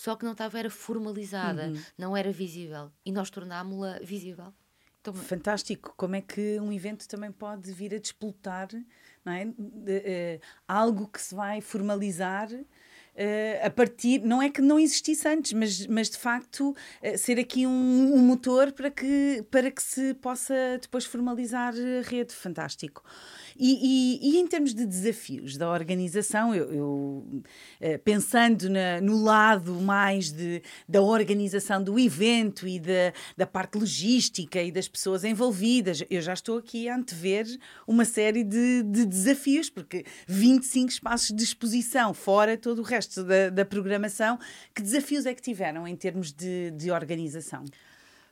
só 0.00 0.16
que 0.16 0.24
não 0.24 0.32
estava 0.32 0.58
era 0.58 0.70
formalizada, 0.70 1.66
uhum. 1.66 1.82
não 1.98 2.16
era 2.16 2.32
visível 2.32 2.90
e 3.04 3.12
nós 3.12 3.28
tornámos-la 3.28 3.98
visível. 4.02 4.50
Então, 4.98 5.12
Fantástico, 5.12 5.92
como 5.94 6.16
é 6.16 6.22
que 6.22 6.58
um 6.58 6.72
evento 6.72 7.06
também 7.06 7.30
pode 7.30 7.70
vir 7.70 7.94
a 7.94 7.98
despoltar 7.98 8.68
não 9.22 9.32
é? 9.32 9.44
De, 9.44 9.98
uh, 9.98 10.40
algo 10.66 11.06
que 11.06 11.20
se 11.20 11.34
vai 11.34 11.60
formalizar 11.60 12.48
Uh, 13.10 13.66
a 13.66 13.70
partir, 13.70 14.20
não 14.20 14.40
é 14.40 14.48
que 14.48 14.62
não 14.62 14.78
existisse 14.78 15.28
antes, 15.28 15.52
mas, 15.52 15.84
mas 15.88 16.08
de 16.08 16.16
facto 16.16 16.70
uh, 16.70 17.18
ser 17.18 17.38
aqui 17.38 17.66
um, 17.66 18.14
um, 18.14 18.18
motor 18.18 18.72
para 18.72 18.90
que, 18.90 19.44
para 19.50 19.70
que 19.70 19.82
se 19.82 20.14
possa 20.14 20.54
depois 20.80 21.04
formalizar 21.04 21.74
a 21.74 22.08
rede. 22.08 22.32
Fantástico. 22.32 23.02
E, 23.62 24.18
e, 24.22 24.30
e, 24.30 24.38
em 24.38 24.46
termos 24.46 24.72
de 24.72 24.86
desafios 24.86 25.58
da 25.58 25.70
organização, 25.70 26.54
eu, 26.54 26.72
eu 26.72 27.42
eh, 27.78 27.98
pensando 27.98 28.70
na, 28.70 29.02
no 29.02 29.22
lado 29.22 29.74
mais 29.74 30.32
de, 30.32 30.62
da 30.88 31.02
organização 31.02 31.84
do 31.84 31.98
evento 31.98 32.66
e 32.66 32.80
da, 32.80 33.12
da 33.36 33.46
parte 33.46 33.76
logística 33.76 34.62
e 34.62 34.72
das 34.72 34.88
pessoas 34.88 35.24
envolvidas, 35.24 36.02
eu 36.08 36.22
já 36.22 36.32
estou 36.32 36.56
aqui 36.56 36.88
a 36.88 36.96
antever 36.96 37.44
uma 37.86 38.06
série 38.06 38.44
de, 38.44 38.82
de 38.82 39.04
desafios, 39.04 39.68
porque 39.68 40.06
25 40.26 40.88
espaços 40.88 41.36
de 41.36 41.44
exposição, 41.44 42.14
fora 42.14 42.56
todo 42.56 42.78
o 42.78 42.82
resto 42.82 43.22
da, 43.22 43.50
da 43.50 43.66
programação, 43.66 44.38
que 44.74 44.80
desafios 44.80 45.26
é 45.26 45.34
que 45.34 45.42
tiveram 45.42 45.86
em 45.86 45.96
termos 45.96 46.32
de, 46.32 46.70
de 46.70 46.90
organização? 46.90 47.66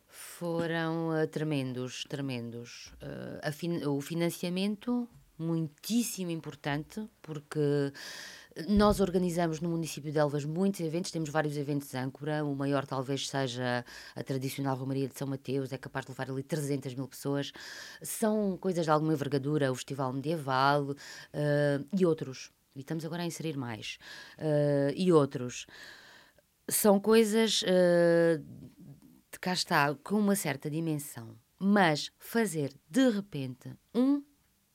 Foram 0.09 1.11
uh, 1.11 1.27
tremendos, 1.27 2.05
tremendos. 2.09 2.95
Uh, 3.03 3.53
fin 3.53 3.85
o 3.85 4.01
financiamento 4.01 5.07
muitíssimo 5.39 6.31
importante, 6.31 7.09
porque 7.23 7.93
nós 8.67 9.01
organizamos 9.01 9.61
no 9.61 9.69
município 9.69 10.11
de 10.11 10.19
Elvas 10.19 10.45
muitos 10.45 10.81
eventos, 10.81 11.11
temos 11.11 11.31
vários 11.31 11.57
eventos 11.57 11.95
âncora, 11.95 12.45
o 12.45 12.55
maior 12.57 12.87
talvez 12.87 13.29
seja 13.29 13.85
a 14.17 14.23
tradicional 14.23 14.77
Romaria 14.77 15.09
de 15.09 15.17
São 15.17 15.29
Mateus, 15.29 15.73
é 15.73 15.79
capaz 15.79 16.07
de 16.07 16.13
levar 16.13 16.31
ali 16.31 16.43
300 16.43 16.95
mil 16.95 17.07
pessoas. 17.07 17.53
São 18.03 18.57
coisas 18.57 18.85
de 18.85 18.91
alguma 18.91 19.13
envergadura, 19.13 19.71
o 19.71 19.75
Festival 19.75 20.13
Medieval 20.13 20.91
uh, 20.91 20.97
e 21.97 22.05
outros. 22.05 22.51
E 22.75 22.81
estamos 22.81 23.05
agora 23.05 23.23
a 23.23 23.27
inserir 23.27 23.57
mais. 23.57 23.99
Uh, 24.39 24.93
e 24.97 25.13
outros. 25.13 25.67
são 26.69 26.99
coisas, 26.99 27.63
uh, 27.63 28.43
de 29.31 29.39
cá 29.41 29.53
está, 29.53 29.95
com 30.03 30.17
uma 30.17 30.35
certa 30.35 30.69
dimensão. 30.69 31.37
Mas 31.59 32.11
fazer, 32.19 32.73
de 32.89 33.09
repente, 33.11 33.73
um 33.95 34.23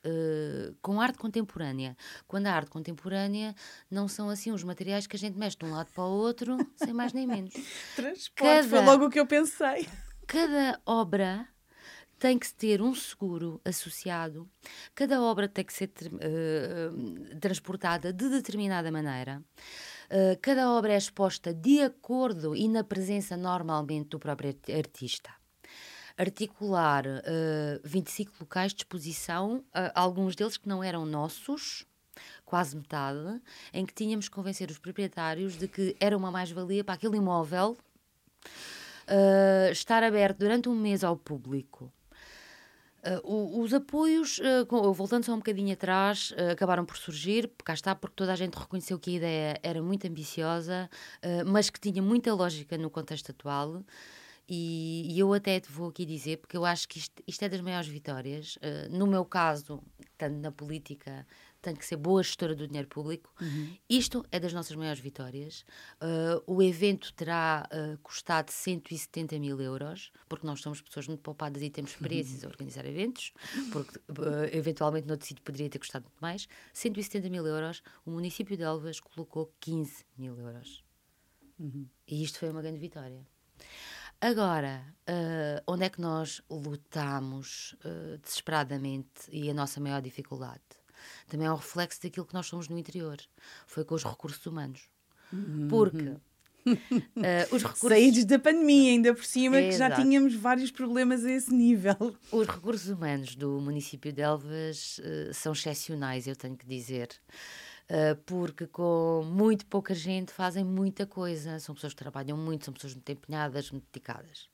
Uh, 0.06 0.76
com 0.82 1.00
arte 1.00 1.18
contemporânea. 1.18 1.96
Quando 2.28 2.48
a 2.48 2.52
arte 2.52 2.70
contemporânea 2.70 3.56
não 3.90 4.08
são 4.08 4.30
assim 4.30 4.52
os 4.52 4.64
materiais 4.64 5.08
que 5.08 5.16
a 5.16 5.20
gente 5.20 5.38
mexe 5.38 5.58
de 5.58 5.66
um 5.66 5.72
lado 5.72 5.92
para 5.94 6.04
o 6.04 6.12
outro, 6.12 6.58
sem 6.76 6.94
mais 6.94 7.14
nem 7.14 7.26
menos. 7.26 7.54
Transporte, 7.96 8.34
cada, 8.36 8.68
foi 8.68 8.82
logo 8.82 9.06
o 9.06 9.10
que 9.10 9.20
eu 9.20 9.26
pensei. 9.26 9.88
Cada 10.28 10.80
obra 10.86 11.48
tem 12.20 12.40
que 12.40 12.54
ter 12.54 12.82
um 12.82 12.96
seguro 12.96 13.60
associado, 13.66 14.50
cada 14.96 15.22
obra 15.22 15.48
tem 15.48 15.66
que 15.66 15.74
ser 15.74 15.90
uh, 15.90 17.40
transportada 17.40 18.14
de 18.14 18.30
determinada 18.30 18.92
maneira. 18.92 19.44
Uh, 20.10 20.38
cada 20.42 20.70
obra 20.70 20.94
é 20.94 20.98
exposta 20.98 21.54
de 21.54 21.82
acordo 21.82 22.56
e 22.56 22.68
na 22.68 22.84
presença 22.84 23.36
normalmente 23.36 24.10
do 24.10 24.20
próprio 24.20 24.56
artista 24.74 25.43
articular 26.18 27.06
uh, 27.06 27.82
25 27.84 28.32
locais 28.42 28.74
de 28.74 28.82
exposição, 28.82 29.58
uh, 29.58 29.92
alguns 29.96 30.36
deles 30.36 30.58
que 30.58 30.68
não 30.68 30.84
eram 30.84 31.06
nossos, 31.06 31.86
quase 32.46 32.76
metade, 32.76 33.42
em 33.74 33.86
que 33.86 33.94
tínhamos 33.94 34.30
que 34.30 34.36
convencer 34.36 34.70
os 34.70 34.78
proprietários 34.78 35.58
de 35.58 35.68
que 35.68 35.96
era 36.00 36.16
uma 36.16 36.32
mais-valia 36.32 36.84
para 36.84 36.96
aquele 36.96 37.18
imóvel 37.18 37.78
uh, 39.08 39.72
estar 39.72 40.04
aberto 40.04 40.38
durante 40.40 40.70
um 40.70 40.76
mês 40.76 41.04
ao 41.04 41.18
público. 41.18 41.92
Uh, 43.26 43.62
os 43.62 43.74
apoios, 43.74 44.40
uh, 44.40 44.94
voltando 44.94 45.26
só 45.26 45.34
um 45.34 45.38
bocadinho 45.38 45.74
atrás, 45.74 46.32
uh, 46.32 46.52
acabaram 46.52 46.86
por 46.86 46.96
surgir, 46.96 47.52
cá 47.64 47.74
está, 47.74 47.94
porque 47.94 48.16
toda 48.16 48.32
a 48.32 48.36
gente 48.36 48.56
reconheceu 48.56 48.98
que 48.98 49.10
a 49.10 49.14
ideia 49.14 49.60
era 49.62 49.82
muito 49.82 50.08
ambiciosa, 50.08 50.90
mas 51.46 51.70
que 51.70 51.80
tinha 51.80 52.02
muita 52.02 52.34
lógica 52.34 52.78
no 52.78 52.90
contexto 52.90 53.32
atual. 53.32 53.84
E, 54.48 55.08
e, 55.10 55.20
eu 55.20 55.34
até 55.34 55.60
te 55.60 55.72
vou 55.72 55.90
aqui 55.90 56.06
dizer, 56.06 56.38
porque 56.38 56.58
eu 56.58 56.66
acho 56.66 56.88
que 56.88 56.98
isto, 56.98 57.24
isto 57.26 57.44
é 57.44 57.50
das 57.50 57.62
maiores 57.62 57.88
vitórias. 57.88 58.58
Uh, 58.58 58.90
no 58.92 59.08
meu 59.08 59.24
caso, 59.24 59.82
tanto 60.18 60.36
na 60.38 60.52
política, 60.52 61.26
tenho 61.62 61.78
que 61.78 61.86
ser 61.86 61.96
boa 61.96 62.22
gestora 62.22 62.54
do 62.54 62.68
dinheiro 62.68 62.90
público. 62.90 63.34
Uhum. 63.42 63.78
Isto 63.90 64.26
é 64.32 64.40
das 64.42 64.52
nossas 64.52 64.76
maiores 64.76 65.00
vitórias. 65.00 65.64
Uh, 66.02 66.44
o 66.46 66.62
evento 66.62 67.14
terá 67.14 67.70
uh, 67.72 67.98
custado 68.00 68.52
170 68.52 69.40
mil 69.40 69.62
euros, 69.62 70.12
porque 70.28 70.46
nós 70.46 70.60
somos 70.60 70.82
pessoas 70.82 71.08
muito 71.08 71.22
poupadas 71.22 71.62
e 71.62 71.70
temos 71.70 71.92
experiências 71.92 72.44
uhum. 72.44 72.50
a 72.50 72.52
organizar 72.52 72.86
eventos, 72.86 73.32
porque 73.72 73.98
eventualmente 74.52 75.08
no 75.08 75.14
outro 75.14 75.26
sítio 75.26 75.42
poderia 75.42 75.70
ter 75.70 75.80
custado 75.80 76.04
muito 76.04 76.20
mais. 76.20 76.50
170 76.74 77.30
mil 77.30 77.48
euros, 77.48 77.82
o 78.06 78.12
município 78.12 78.58
de 78.58 78.64
Elvas 78.64 79.00
colocou 79.00 79.54
15 79.62 80.06
mil 80.18 80.38
euros. 80.38 80.84
Uhum. 81.58 81.88
E 82.06 82.22
isto 82.22 82.40
foi 82.40 82.50
uma 82.50 82.62
grande 82.62 82.80
vitória. 82.80 83.26
Agora, 84.24 84.82
uh, 85.02 85.62
onde 85.68 85.84
é 85.84 85.90
que 85.90 86.00
nós 86.00 86.42
lutamos 86.50 87.76
uh, 87.84 88.18
desesperadamente 88.20 89.28
e 89.30 89.50
a 89.50 89.54
nossa 89.54 89.82
maior 89.82 90.02
dificuldade? 90.02 90.62
Também 91.28 91.46
é 91.46 91.52
um 91.52 91.58
reflexo 91.58 92.02
daquilo 92.02 92.26
que 92.26 92.34
nós 92.34 92.46
somos 92.46 92.70
no 92.70 92.78
interior. 92.78 93.18
Foi 93.68 93.84
com 93.84 93.96
os 93.96 94.04
recursos 94.06 94.46
humanos. 94.46 94.84
Uhum. 95.34 95.68
Porque 95.70 96.08
uh, 96.08 96.20
os 97.52 97.64
recursos... 97.64 97.90
Saídos 97.90 98.24
da 98.24 98.40
pandemia, 98.40 98.92
ainda 98.92 99.14
por 99.14 99.26
cima, 99.26 99.58
é, 99.58 99.70
que 99.70 99.78
já 99.78 99.92
tínhamos 99.92 100.34
vários 100.36 100.72
problemas 100.72 101.26
a 101.26 101.32
esse 101.32 101.54
nível. 101.54 102.16
Os 102.32 102.48
recursos 102.48 102.88
humanos 102.88 103.36
do 103.36 103.60
município 103.60 104.14
de 104.14 104.22
Elvas 104.22 105.02
são 105.34 105.52
excepcionais, 105.52 106.28
eu 106.28 106.36
tenho 106.38 106.56
que 106.56 106.66
dizer. 106.66 107.10
Uh, 107.94 108.16
porque 108.26 108.66
com 108.66 109.22
muito 109.24 109.68
pouca 109.68 109.94
gente 109.94 110.34
fazem 110.34 110.64
muita 110.64 111.06
coisa. 111.06 111.60
São 111.60 111.76
pessoas 111.76 111.94
que 111.94 112.00
trabalham 112.00 112.36
muito, 112.36 112.66
são 112.66 112.74
pessoas 112.74 112.96
muito 112.96 113.12
empenhadas, 113.12 113.70
muito 113.70 113.86
dedicadas. 113.94 114.50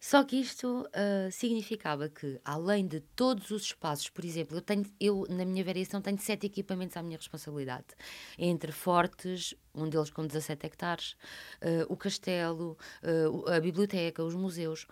Só 0.00 0.24
que 0.24 0.40
isto 0.40 0.84
uh, 0.88 1.30
significava 1.30 2.08
que, 2.08 2.40
além 2.44 2.88
de 2.88 2.98
todos 3.14 3.52
os 3.52 3.62
espaços, 3.62 4.08
por 4.08 4.24
exemplo, 4.24 4.56
eu, 4.56 4.62
tenho, 4.62 4.84
eu 4.98 5.26
na 5.28 5.44
minha 5.44 5.62
variação 5.62 6.00
tenho 6.00 6.18
sete 6.18 6.46
equipamentos 6.46 6.96
à 6.96 7.02
minha 7.04 7.18
responsabilidade, 7.18 7.86
entre 8.36 8.72
fortes, 8.72 9.54
um 9.72 9.88
deles 9.88 10.10
com 10.10 10.26
17 10.26 10.66
hectares, 10.66 11.12
uh, 11.62 11.86
o 11.88 11.96
castelo, 11.96 12.76
a 13.46 13.60
biblioteca, 13.60 14.24
os 14.24 14.34
museus. 14.34 14.88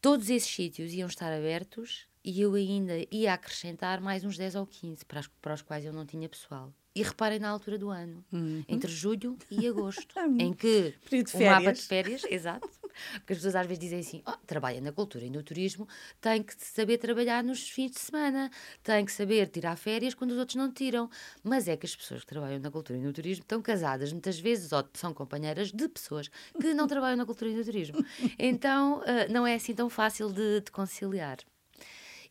todos 0.00 0.28
esses 0.28 0.50
sítios 0.50 0.92
iam 0.92 1.06
estar 1.06 1.32
abertos 1.32 2.08
e 2.24 2.40
eu 2.40 2.54
ainda 2.54 2.94
ia 3.10 3.34
acrescentar 3.34 4.00
mais 4.00 4.24
uns 4.24 4.38
10 4.38 4.54
ou 4.54 4.66
15 4.66 5.04
para, 5.04 5.20
as, 5.20 5.26
para 5.26 5.54
os 5.54 5.62
quais 5.62 5.84
eu 5.84 5.92
não 5.92 6.06
tinha 6.06 6.28
pessoal. 6.28 6.72
E 6.96 7.02
reparem 7.02 7.40
na 7.40 7.48
altura 7.48 7.76
do 7.76 7.90
ano, 7.90 8.24
uhum. 8.32 8.64
entre 8.68 8.90
julho 8.90 9.36
e 9.50 9.66
agosto, 9.66 10.14
em 10.38 10.52
que 10.52 10.94
o 11.34 11.42
mapa 11.42 11.72
de 11.72 11.82
férias, 11.82 12.22
exato, 12.30 12.68
porque 13.14 13.32
as 13.32 13.38
pessoas 13.38 13.56
às 13.56 13.66
vezes 13.66 13.80
dizem 13.80 13.98
assim: 13.98 14.22
oh, 14.26 14.36
trabalha 14.46 14.80
na 14.80 14.92
cultura 14.92 15.24
e 15.24 15.30
no 15.30 15.42
turismo, 15.42 15.88
tem 16.20 16.42
que 16.42 16.54
saber 16.56 16.98
trabalhar 16.98 17.42
nos 17.42 17.68
fins 17.68 17.90
de 17.90 17.98
semana, 17.98 18.50
tem 18.82 19.04
que 19.04 19.12
saber 19.12 19.48
tirar 19.48 19.76
férias 19.76 20.14
quando 20.14 20.30
os 20.30 20.38
outros 20.38 20.54
não 20.56 20.72
tiram. 20.72 21.10
Mas 21.42 21.66
é 21.66 21.76
que 21.76 21.84
as 21.84 21.96
pessoas 21.96 22.20
que 22.20 22.26
trabalham 22.26 22.60
na 22.60 22.70
cultura 22.70 22.96
e 22.98 23.02
no 23.02 23.12
turismo 23.12 23.42
estão 23.42 23.60
casadas 23.60 24.12
muitas 24.12 24.38
vezes 24.38 24.70
ou 24.72 24.84
são 24.94 25.12
companheiras 25.12 25.72
de 25.72 25.88
pessoas 25.88 26.30
que 26.60 26.72
não 26.74 26.86
trabalham 26.86 27.16
na 27.16 27.26
cultura 27.26 27.50
e 27.50 27.54
no 27.54 27.64
turismo. 27.64 28.04
Então 28.38 29.00
uh, 29.00 29.32
não 29.32 29.46
é 29.46 29.54
assim 29.54 29.74
tão 29.74 29.88
fácil 29.88 30.30
de, 30.32 30.60
de 30.60 30.70
conciliar. 30.70 31.38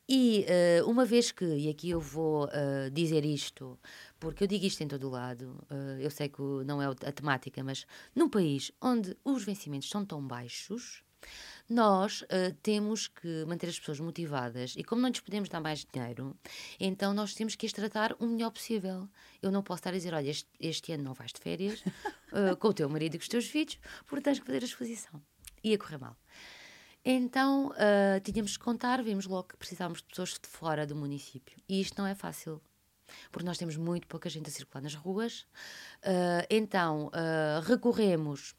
E 0.08 0.46
uh, 0.82 0.90
uma 0.90 1.06
vez 1.06 1.32
que, 1.32 1.46
e 1.46 1.70
aqui 1.70 1.90
eu 1.90 2.00
vou 2.00 2.46
uh, 2.46 2.92
dizer 2.92 3.24
isto, 3.24 3.80
porque 4.20 4.44
eu 4.44 4.48
digo 4.48 4.66
isto 4.66 4.82
em 4.84 4.88
todo 4.88 5.08
o 5.08 5.10
lado, 5.10 5.66
uh, 5.72 6.00
eu 6.00 6.12
sei 6.12 6.28
que 6.28 6.42
não 6.66 6.82
é 6.82 6.88
a 6.88 7.12
temática, 7.12 7.64
mas 7.64 7.86
num 8.14 8.28
país 8.28 8.72
onde 8.82 9.16
os 9.24 9.46
vencimentos 9.46 9.90
são 9.90 10.06
tão 10.06 10.26
baixos, 10.26 11.04
nós 11.70 12.22
temos 12.62 13.08
que 13.08 13.46
manter 13.48 13.68
as 13.70 13.80
pessoas 13.80 13.98
motivadas 14.02 14.76
e 14.78 14.84
como 14.84 15.02
não 15.02 15.08
lhes 15.08 15.22
podemos 15.22 15.48
dar 15.48 15.62
mais 15.62 15.86
dinheiro, 15.86 16.36
então 16.78 17.14
nós 17.14 17.34
temos 17.34 17.56
que 17.56 17.66
as 17.66 17.72
tratar 17.72 18.14
o 18.20 18.28
melhor 18.28 18.52
possível. 18.52 19.08
Eu 19.42 19.50
não 19.50 19.64
posso 19.64 19.80
estar 19.80 19.92
a 19.92 19.94
dizer, 19.94 20.14
olha, 20.14 20.30
este, 20.30 20.50
este 20.60 20.92
ano 20.92 21.06
não 21.06 21.14
vais 21.14 21.32
de 21.32 21.40
férias 21.40 21.82
com 22.60 22.68
o 22.68 22.74
teu 22.74 22.90
marido 22.90 23.16
e 23.16 23.18
com 23.18 23.22
os 23.22 23.30
teus 23.30 23.46
filhos, 23.46 23.80
porque 24.06 24.22
tens 24.22 24.38
que 24.38 24.46
fazer 24.46 24.64
a 24.64 24.66
exposição. 24.66 25.22
Ia 25.64 25.78
correr 25.78 25.98
mal. 25.98 26.18
Então 27.06 27.68
uh, 27.68 28.20
tínhamos 28.24 28.56
que 28.56 28.64
contar, 28.64 29.04
vimos 29.04 29.26
logo 29.26 29.50
que 29.50 29.58
precisávamos 29.58 30.00
de 30.00 30.06
pessoas 30.06 30.40
de 30.42 30.48
fora 30.48 30.88
do 30.88 30.96
município. 30.96 31.58
E 31.68 31.82
isto 31.82 31.98
não 31.98 32.08
é 32.08 32.16
fácil, 32.16 32.62
porque 33.32 33.46
nós 33.46 33.58
temos 33.58 33.76
muito 33.76 34.08
pouca 34.08 34.30
gente 34.30 34.48
a 34.48 34.52
circular 34.52 34.82
nas 34.82 34.96
ruas. 34.96 35.42
Uh, 36.02 36.46
então 36.50 37.08
uh, 37.08 37.62
recorremos 37.66 38.56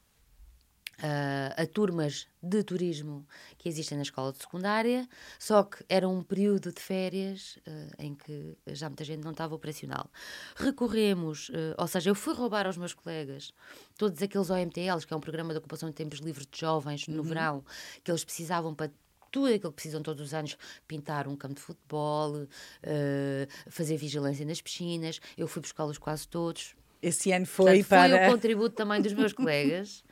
Uh, 0.98 1.62
a 1.62 1.66
turmas 1.66 2.28
de 2.42 2.62
turismo 2.62 3.26
que 3.59 3.68
existem 3.68 3.96
na 3.96 4.02
escola 4.02 4.33
de 4.33 4.38
secundária, 4.38 5.09
só 5.38 5.64
que 5.64 5.85
era 5.88 6.09
um 6.09 6.22
período 6.22 6.72
de 6.72 6.80
férias 6.80 7.59
uh, 7.66 7.94
em 7.98 8.14
que 8.14 8.57
já 8.68 8.88
muita 8.88 9.04
gente 9.04 9.24
não 9.24 9.33
estava 9.33 9.54
operacional. 9.54 10.11
Recorremos, 10.57 11.48
uh, 11.48 11.74
ou 11.76 11.87
seja, 11.88 12.11
eu 12.11 12.14
fui 12.14 12.35
roubar 12.35 12.66
aos 12.66 12.76
meus 12.76 12.94
colegas 12.94 13.52
todos 13.98 14.22
aqueles 14.22 14.50
OMTLs, 14.50 15.04
que 15.07 15.12
é 15.12 15.16
um 15.16 15.20
programa 15.20 15.52
de 15.52 15.59
ocupação 15.59 15.88
de 15.88 15.94
tempos 15.94 16.20
livres 16.20 16.46
de 16.46 16.61
jovens 16.61 17.09
no 17.09 17.18
uhum. 17.18 17.22
verão, 17.22 17.64
que 18.02 18.11
eles 18.11 18.24
precisavam 18.24 18.74
para 18.74 18.90
tudo 19.35 19.52
aquilo 19.52 19.72
que 19.72 19.76
precisam 19.76 20.00
todos 20.00 20.24
os 20.24 20.33
anos, 20.33 20.57
pintar 20.87 21.26
um 21.26 21.35
campo 21.35 21.54
de 21.54 21.61
futebol, 21.61 22.37
uh, 22.37 22.48
fazer 23.68 23.96
vigilância 23.96 24.46
nas 24.46 24.62
piscinas. 24.62 25.18
Eu 25.37 25.48
fui 25.48 25.61
buscá-los 25.61 25.98
quase 25.98 26.28
todos. 26.28 26.76
Esse 27.05 27.33
ano 27.33 27.45
foi 27.45 27.83
Portanto, 27.83 27.88
para. 27.88 28.19
Foi 28.19 28.29
o 28.29 28.31
contributo 28.31 28.75
também 28.75 29.03
dos 29.03 29.12
meus 29.12 29.33
colegas. 29.33 30.03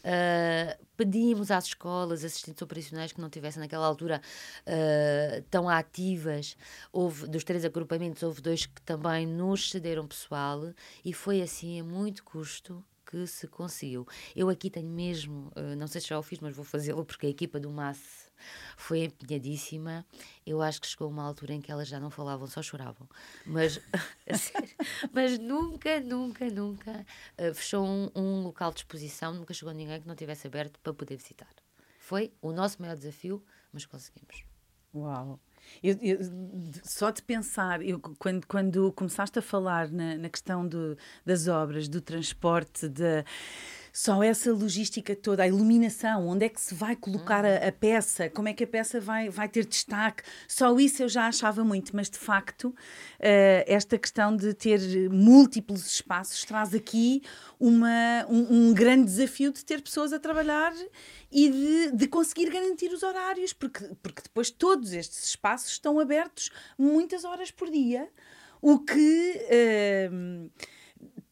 Uh, 0.00 0.84
pedimos 0.96 1.50
às 1.50 1.66
escolas 1.66 2.24
assistentes 2.24 2.60
operacionais 2.60 3.12
que 3.12 3.20
não 3.20 3.30
tivessem 3.30 3.60
naquela 3.60 3.86
altura 3.86 4.20
uh, 4.66 5.42
tão 5.50 5.68
ativas. 5.68 6.56
Houve, 6.92 7.28
dos 7.28 7.44
três 7.44 7.64
agrupamentos, 7.64 8.22
houve 8.22 8.40
dois 8.40 8.66
que 8.66 8.82
também 8.82 9.26
nos 9.26 9.70
cederam 9.70 10.06
pessoal 10.06 10.72
e 11.04 11.12
foi 11.12 11.40
assim 11.40 11.80
a 11.80 11.84
muito 11.84 12.24
custo 12.24 12.84
que 13.08 13.26
se 13.26 13.46
conseguiu. 13.46 14.06
Eu 14.34 14.48
aqui 14.48 14.70
tenho 14.70 14.88
mesmo, 14.88 15.52
uh, 15.56 15.76
não 15.76 15.86
sei 15.86 16.00
se 16.00 16.08
já 16.08 16.18
o 16.18 16.22
fiz, 16.22 16.40
mas 16.40 16.54
vou 16.54 16.64
fazê-lo 16.64 17.04
porque 17.04 17.26
a 17.26 17.30
equipa 17.30 17.60
do 17.60 17.70
MAS 17.70 18.29
foi 18.76 19.04
empenhadíssima. 19.04 20.04
Eu 20.46 20.62
acho 20.62 20.80
que 20.80 20.86
chegou 20.86 21.08
uma 21.08 21.24
altura 21.24 21.54
em 21.54 21.60
que 21.60 21.70
elas 21.70 21.88
já 21.88 22.00
não 22.00 22.10
falavam, 22.10 22.46
só 22.46 22.62
choravam. 22.62 23.08
Mas, 23.46 23.80
mas 25.12 25.38
nunca, 25.38 26.00
nunca, 26.00 26.46
nunca 26.50 27.06
uh, 27.38 27.54
fechou 27.54 27.84
um, 27.84 28.10
um, 28.14 28.42
local 28.42 28.72
de 28.72 28.80
exposição, 28.80 29.34
nunca 29.34 29.54
chegou 29.54 29.74
ninguém 29.74 30.00
que 30.00 30.08
não 30.08 30.14
tivesse 30.14 30.46
aberto 30.46 30.78
para 30.80 30.92
poder 30.92 31.16
visitar. 31.16 31.48
Foi 31.98 32.32
o 32.40 32.52
nosso 32.52 32.80
maior 32.80 32.96
desafio, 32.96 33.44
mas 33.72 33.86
conseguimos. 33.86 34.44
Uau! 34.94 35.38
Eu, 35.82 35.96
eu, 36.02 36.18
só 36.82 37.10
de 37.10 37.22
pensar, 37.22 37.80
eu, 37.82 38.00
quando, 38.18 38.46
quando 38.46 38.92
começaste 38.92 39.38
a 39.38 39.42
falar 39.42 39.88
na, 39.88 40.16
na 40.16 40.28
questão 40.28 40.66
do, 40.66 40.96
das 41.24 41.46
obras, 41.46 41.88
do 41.88 42.00
transporte, 42.00 42.88
de, 42.88 43.24
só 43.92 44.22
essa 44.22 44.52
logística 44.52 45.14
toda, 45.16 45.42
a 45.42 45.48
iluminação, 45.48 46.28
onde 46.28 46.46
é 46.46 46.48
que 46.48 46.60
se 46.60 46.74
vai 46.74 46.94
colocar 46.94 47.44
a, 47.44 47.68
a, 47.68 47.72
peça, 47.72 48.28
como 48.30 48.48
é 48.48 48.52
que 48.52 48.64
a 48.64 48.66
peça 48.66 49.00
vai, 49.00 49.28
vai 49.28 49.48
ter 49.48 49.64
destaque, 49.64 50.22
só 50.46 50.78
isso 50.78 51.02
eu 51.02 51.08
já 51.08 51.26
achava 51.26 51.64
muito, 51.64 51.94
mas 51.94 52.08
de 52.08 52.18
facto, 52.18 52.68
uh, 52.68 52.74
esta 53.66 53.98
questão 53.98 54.36
de 54.36 54.54
ter 54.54 54.80
múltiplos 55.10 55.86
espaços 55.86 56.44
traz 56.44 56.74
aqui 56.74 57.22
uma, 57.58 58.26
um, 58.28 58.68
um 58.68 58.74
grande 58.74 59.04
desafio 59.04 59.52
de 59.52 59.64
ter 59.64 59.82
pessoas 59.82 60.12
a 60.12 60.18
trabalhar 60.18 60.72
e 61.30 61.48
de, 61.48 61.96
de, 61.96 62.08
conseguir 62.08 62.50
garantir 62.50 62.92
os 62.92 63.02
horários, 63.02 63.52
porque, 63.52 63.84
porque 64.02 64.22
depois 64.22 64.50
todos 64.50 64.92
estes 64.92 65.24
espaços 65.24 65.72
estão 65.72 65.98
abertos 65.98 66.50
muitas 66.78 67.24
horas 67.24 67.50
por 67.50 67.70
dia, 67.70 68.08
o 68.60 68.78
que. 68.78 69.40
Uh, 70.10 70.50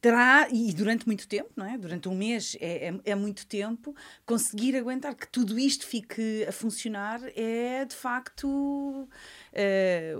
terá, 0.00 0.48
e 0.50 0.72
durante 0.72 1.06
muito 1.06 1.26
tempo, 1.26 1.50
não 1.56 1.66
é? 1.66 1.76
Durante 1.76 2.08
um 2.08 2.14
mês 2.14 2.56
é, 2.60 2.88
é, 2.88 3.00
é, 3.04 3.14
muito 3.14 3.46
tempo, 3.46 3.94
conseguir 4.24 4.76
aguentar 4.76 5.14
que 5.14 5.26
tudo 5.26 5.58
isto 5.58 5.86
fique 5.86 6.44
a 6.48 6.52
funcionar 6.52 7.20
é 7.34 7.84
de 7.84 7.94
facto 7.94 8.46
uh, 8.48 9.08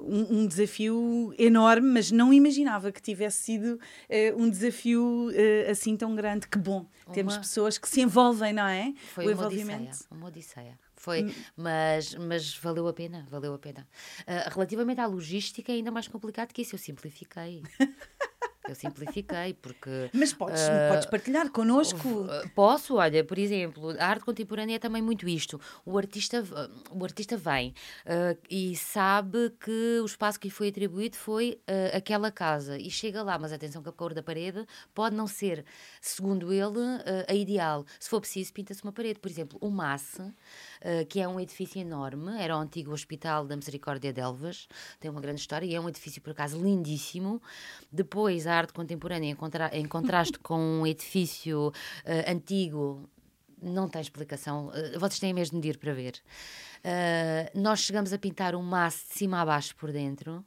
um, 0.05 0.41
um, 0.41 0.47
desafio 0.47 1.33
enorme, 1.39 1.89
mas 1.89 2.11
não 2.11 2.33
imaginava 2.33 2.91
que 2.91 3.01
tivesse 3.01 3.43
sido 3.43 3.75
uh, 3.75 4.43
um 4.43 4.51
desafio 4.51 5.31
uh, 5.31 5.71
assim 5.71 5.97
tão 5.97 6.15
grande. 6.15 6.49
Que 6.49 6.59
bom, 6.59 6.87
uma... 7.07 7.15
temos 7.15 7.37
pessoas 7.37 7.79
que 7.79 7.89
se 7.89 8.01
envolvem, 8.01 8.53
não 8.53 8.67
é? 8.67 8.93
Foi 9.15 9.25
o 9.25 9.29
uma 9.29 9.33
envolvimento. 9.33 9.83
Odisseia, 9.83 10.09
uma 10.11 10.27
odisseia. 10.27 10.79
Foi, 10.97 11.23
hum. 11.23 11.33
mas, 11.57 12.15
mas 12.17 12.57
valeu 12.57 12.89
a 12.89 12.93
pena, 12.93 13.25
valeu 13.31 13.55
a 13.55 13.59
pena. 13.59 13.87
relativamente 14.51 15.01
à 15.01 15.07
logística, 15.07 15.71
é 15.71 15.77
ainda 15.77 15.93
mais 15.93 16.09
complicado 16.09 16.53
que 16.53 16.63
isso, 16.63 16.75
eu 16.75 16.79
simplifiquei. 16.79 17.63
Eu 18.67 18.75
simplifiquei, 18.75 19.55
porque. 19.55 20.11
Mas 20.13 20.33
podes, 20.33 20.61
uh, 20.63 20.93
podes 20.93 21.07
partilhar 21.07 21.51
connosco. 21.51 22.27
Posso, 22.55 22.97
olha, 22.97 23.25
por 23.25 23.39
exemplo, 23.39 23.91
a 23.99 24.07
arte 24.07 24.25
contemporânea 24.25 24.77
é 24.77 24.79
também 24.79 25.01
muito 25.01 25.29
isto. 25.29 25.61
O 25.87 25.97
artista, 25.97 26.45
o 26.91 27.05
artista 27.05 27.37
vem 27.37 27.71
uh, 28.05 28.39
e 28.51 28.77
sabe 28.77 29.51
que 29.59 30.01
o 30.03 30.05
espaço 30.05 30.39
que 30.39 30.49
lhe 30.49 30.53
foi 30.53 30.69
atribuído 30.69 31.17
foi 31.17 31.61
aquela 31.95 32.31
casa 32.31 32.79
e 32.79 32.91
chega 32.91 33.23
lá, 33.23 33.39
mas 33.39 33.53
atenção 33.53 33.83
que 33.83 33.89
a 33.89 33.93
cor 33.93 34.13
da 34.13 34.23
parede 34.23 34.67
pode 34.95 35.15
não 35.15 35.27
ser, 35.27 35.65
segundo 36.01 36.53
ele, 36.53 36.79
a 37.27 37.35
ideal. 37.35 37.87
Se 37.99 38.09
for 38.09 38.21
preciso, 38.21 38.53
pinta-se 38.53 38.83
uma 38.83 38.93
parede. 38.93 39.19
Por 39.19 39.31
exemplo, 39.31 39.59
o 39.61 39.71
Masse, 39.71 40.23
que 41.09 41.21
é 41.21 41.29
um 41.29 41.39
edifício 41.41 41.81
enorme, 41.81 42.39
era 42.39 42.57
o 42.57 42.61
antigo 42.61 42.93
Hospital 42.93 43.47
da 43.47 43.57
Misericórdia 43.57 44.13
de 44.13 44.21
Elvas, 44.21 44.69
tem 44.99 45.11
uma 45.11 45.21
grande 45.21 45.41
história 45.41 45.67
e 45.67 45.75
é 45.75 45.81
um 45.81 45.89
edifício, 45.89 46.21
por 46.21 46.31
acaso, 46.31 46.59
lindíssimo. 46.59 47.41
Depois, 47.91 48.47
a 48.49 48.57
arte 48.57 48.73
contemporânea 48.73 49.31
em, 49.31 49.35
contra 49.35 49.69
em 49.77 49.87
contraste 49.87 50.39
com 50.41 50.59
um 50.59 50.87
edifício 50.87 51.69
uh, 51.69 52.31
antigo 52.31 53.09
não 53.61 53.89
tem 53.89 54.01
explicação. 54.01 54.69
Uh, 54.69 54.99
vocês 54.99 55.19
têm 55.19 55.33
mesmo 55.33 55.61
de 55.61 55.69
ir 55.69 55.79
para 55.79 55.93
ver. 55.93 56.15
Uh, 56.79 57.59
nós 57.59 57.81
chegamos 57.81 58.13
a 58.13 58.19
pintar 58.19 58.55
um 58.55 58.63
maço 58.63 59.07
de 59.09 59.15
cima 59.15 59.41
a 59.41 59.45
baixo 59.45 59.75
por 59.77 59.93
dentro, 59.93 60.45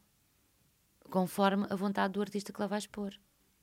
conforme 1.10 1.66
a 1.70 1.76
vontade 1.76 2.14
do 2.14 2.22
artista 2.22 2.54
que 2.54 2.60
lá 2.60 2.68
vai 2.68 2.80
expor. 2.80 3.14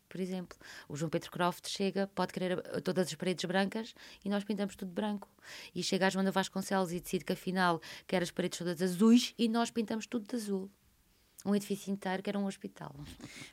Por 0.08 0.20
exemplo, 0.20 0.56
o 0.88 0.96
João 0.96 1.10
Pedro 1.10 1.30
Croft 1.30 1.68
chega, 1.68 2.06
pode 2.14 2.32
querer 2.32 2.62
todas 2.82 3.08
as 3.08 3.14
paredes 3.14 3.44
brancas 3.44 3.94
e 4.24 4.28
nós 4.30 4.42
pintamos 4.42 4.74
tudo 4.74 4.90
branco. 4.90 5.28
E 5.74 5.82
chega 5.82 6.06
a 6.06 6.10
Joana 6.10 6.30
Vasconcelos 6.30 6.92
e 6.92 7.00
decide 7.00 7.26
que 7.26 7.34
afinal 7.34 7.80
quer 8.06 8.22
as 8.22 8.30
paredes 8.30 8.58
todas 8.58 8.80
azuis 8.80 9.34
e 9.36 9.48
nós 9.48 9.70
pintamos 9.70 10.06
tudo 10.06 10.26
de 10.26 10.34
azul 10.34 10.70
um 11.44 11.54
edifício 11.54 11.92
inteiro 11.92 12.22
que 12.22 12.28
era 12.28 12.38
um 12.38 12.46
hospital. 12.46 12.94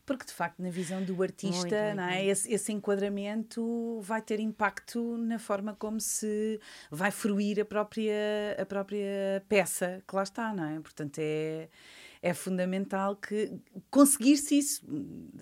Porque, 0.06 0.26
de 0.26 0.34
facto, 0.34 0.62
na 0.62 0.70
visão 0.70 1.04
do 1.04 1.22
artista, 1.22 1.60
muito, 1.60 1.76
muito, 1.76 1.96
não 1.96 2.04
é? 2.04 2.26
Esse, 2.26 2.52
esse, 2.52 2.72
enquadramento 2.72 4.00
vai 4.02 4.22
ter 4.22 4.40
impacto 4.40 5.18
na 5.18 5.38
forma 5.38 5.76
como 5.76 6.00
se 6.00 6.60
vai 6.90 7.12
fruir 7.12 7.60
a 7.60 7.66
própria, 7.66 8.56
a 8.60 8.66
própria 8.66 9.44
peça 9.48 10.02
que 10.08 10.16
lá 10.16 10.24
está, 10.24 10.54
não 10.54 10.66
é? 10.66 10.80
Portanto, 10.80 11.20
é 11.20 11.70
é 12.26 12.34
fundamental 12.34 13.16
que 13.16 13.52
conseguir-se 13.92 14.58
isso, 14.58 14.82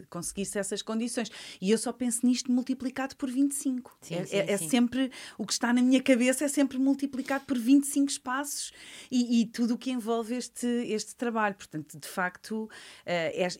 conseguir-se 0.10 0.60
essas 0.60 0.82
condições. 0.82 1.32
E 1.62 1.72
eu 1.72 1.78
só 1.78 1.94
penso 1.94 2.26
nisto 2.26 2.52
multiplicado 2.52 3.16
por 3.16 3.32
25. 3.32 3.98
Sim, 4.02 4.16
é, 4.16 4.26
sim, 4.26 4.36
é, 4.36 4.52
é 4.52 4.58
sim. 4.58 4.68
sempre, 4.70 5.10
o 5.38 5.46
que 5.46 5.54
está 5.54 5.72
na 5.72 5.82
minha 5.82 6.04
cabeça 6.04 6.44
é 6.44 6.48
sempre 6.50 6.78
multiplicado 6.78 7.46
por 7.46 7.58
25 7.58 8.12
espaços 8.12 8.74
e, 9.10 9.40
e 9.40 9.46
tudo 9.46 9.76
o 9.76 9.78
que 9.78 9.92
envolve 9.92 10.36
este, 10.36 10.68
este 10.68 11.16
trabalho. 11.16 11.56
Portanto, 11.56 11.98
de 11.98 12.08
facto, 12.08 12.64
uh, 12.66 12.70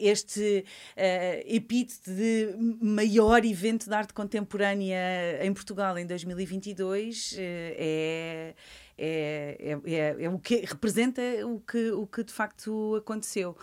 este 0.02 0.66
uh, 0.98 1.56
epíteto 1.56 2.12
de 2.12 2.58
maior 2.82 3.46
evento 3.46 3.88
de 3.88 3.96
arte 3.96 4.14
contemporânea 4.14 5.40
em 5.42 5.54
Portugal 5.54 5.98
em 5.98 6.06
2022 6.06 7.32
uh, 7.32 7.36
é 7.40 8.54
é, 8.98 9.58
é, 9.60 9.92
é, 9.92 10.24
é, 10.24 10.30
o 10.30 10.40
que 10.40 10.58
representa 10.58 11.22
o 11.46 11.60
que, 11.60 11.92
o 11.92 12.08
que 12.08 12.24
de 12.24 12.34
facto 12.34 12.96
aconteceu. 12.96 13.58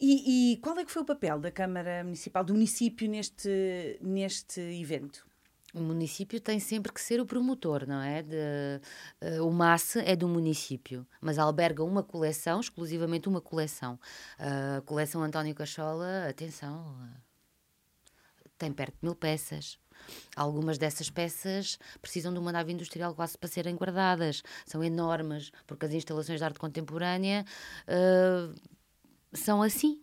E, 0.00 0.52
e, 0.52 0.56
qual 0.58 0.78
é 0.78 0.84
que 0.84 0.90
foi 0.90 1.02
o 1.02 1.04
papel 1.04 1.38
da 1.38 1.50
Câmara 1.50 2.02
Municipal, 2.02 2.42
do 2.42 2.54
município 2.54 3.08
neste, 3.08 3.98
neste 4.00 4.60
evento? 4.60 5.26
O 5.72 5.80
município 5.80 6.40
tem 6.40 6.58
sempre 6.58 6.92
que 6.92 7.00
ser 7.00 7.20
o 7.20 7.26
promotor, 7.26 7.86
não 7.86 8.00
é? 8.02 8.22
De, 8.22 8.80
uh, 9.38 9.46
o 9.46 9.52
MAS 9.52 9.96
é 9.96 10.16
do 10.16 10.26
município, 10.26 11.06
mas 11.20 11.38
alberga 11.38 11.84
uma 11.84 12.02
coleção, 12.02 12.58
exclusivamente 12.58 13.28
uma 13.28 13.40
coleção. 13.40 13.98
A 14.38 14.78
uh, 14.78 14.82
coleção 14.82 15.22
António 15.22 15.54
Cachola, 15.54 16.28
atenção, 16.28 16.96
uh, 16.98 18.50
tem 18.58 18.72
perto 18.72 18.94
de 18.94 19.04
mil 19.04 19.14
peças. 19.14 19.78
Algumas 20.36 20.78
dessas 20.78 21.10
peças 21.10 21.78
precisam 22.00 22.32
de 22.32 22.38
uma 22.38 22.52
nave 22.52 22.72
industrial 22.72 23.14
quase 23.14 23.36
para 23.36 23.48
serem 23.48 23.76
guardadas. 23.76 24.42
São 24.66 24.82
enormes, 24.82 25.50
porque 25.66 25.86
as 25.86 25.92
instalações 25.92 26.38
de 26.38 26.44
arte 26.44 26.58
contemporânea 26.58 27.44
uh, 27.86 28.54
são 29.32 29.62
assim. 29.62 30.00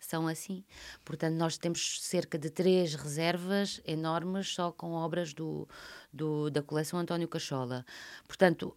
São 0.00 0.28
assim. 0.28 0.64
Portanto, 1.04 1.34
nós 1.34 1.58
temos 1.58 2.00
cerca 2.02 2.38
de 2.38 2.50
três 2.50 2.94
reservas 2.94 3.80
enormes 3.84 4.54
só 4.54 4.70
com 4.70 4.92
obras 4.92 5.34
do, 5.34 5.68
do 6.12 6.50
da 6.50 6.62
coleção 6.62 6.98
António 6.98 7.26
Cachola. 7.28 7.84
Portanto, 8.26 8.76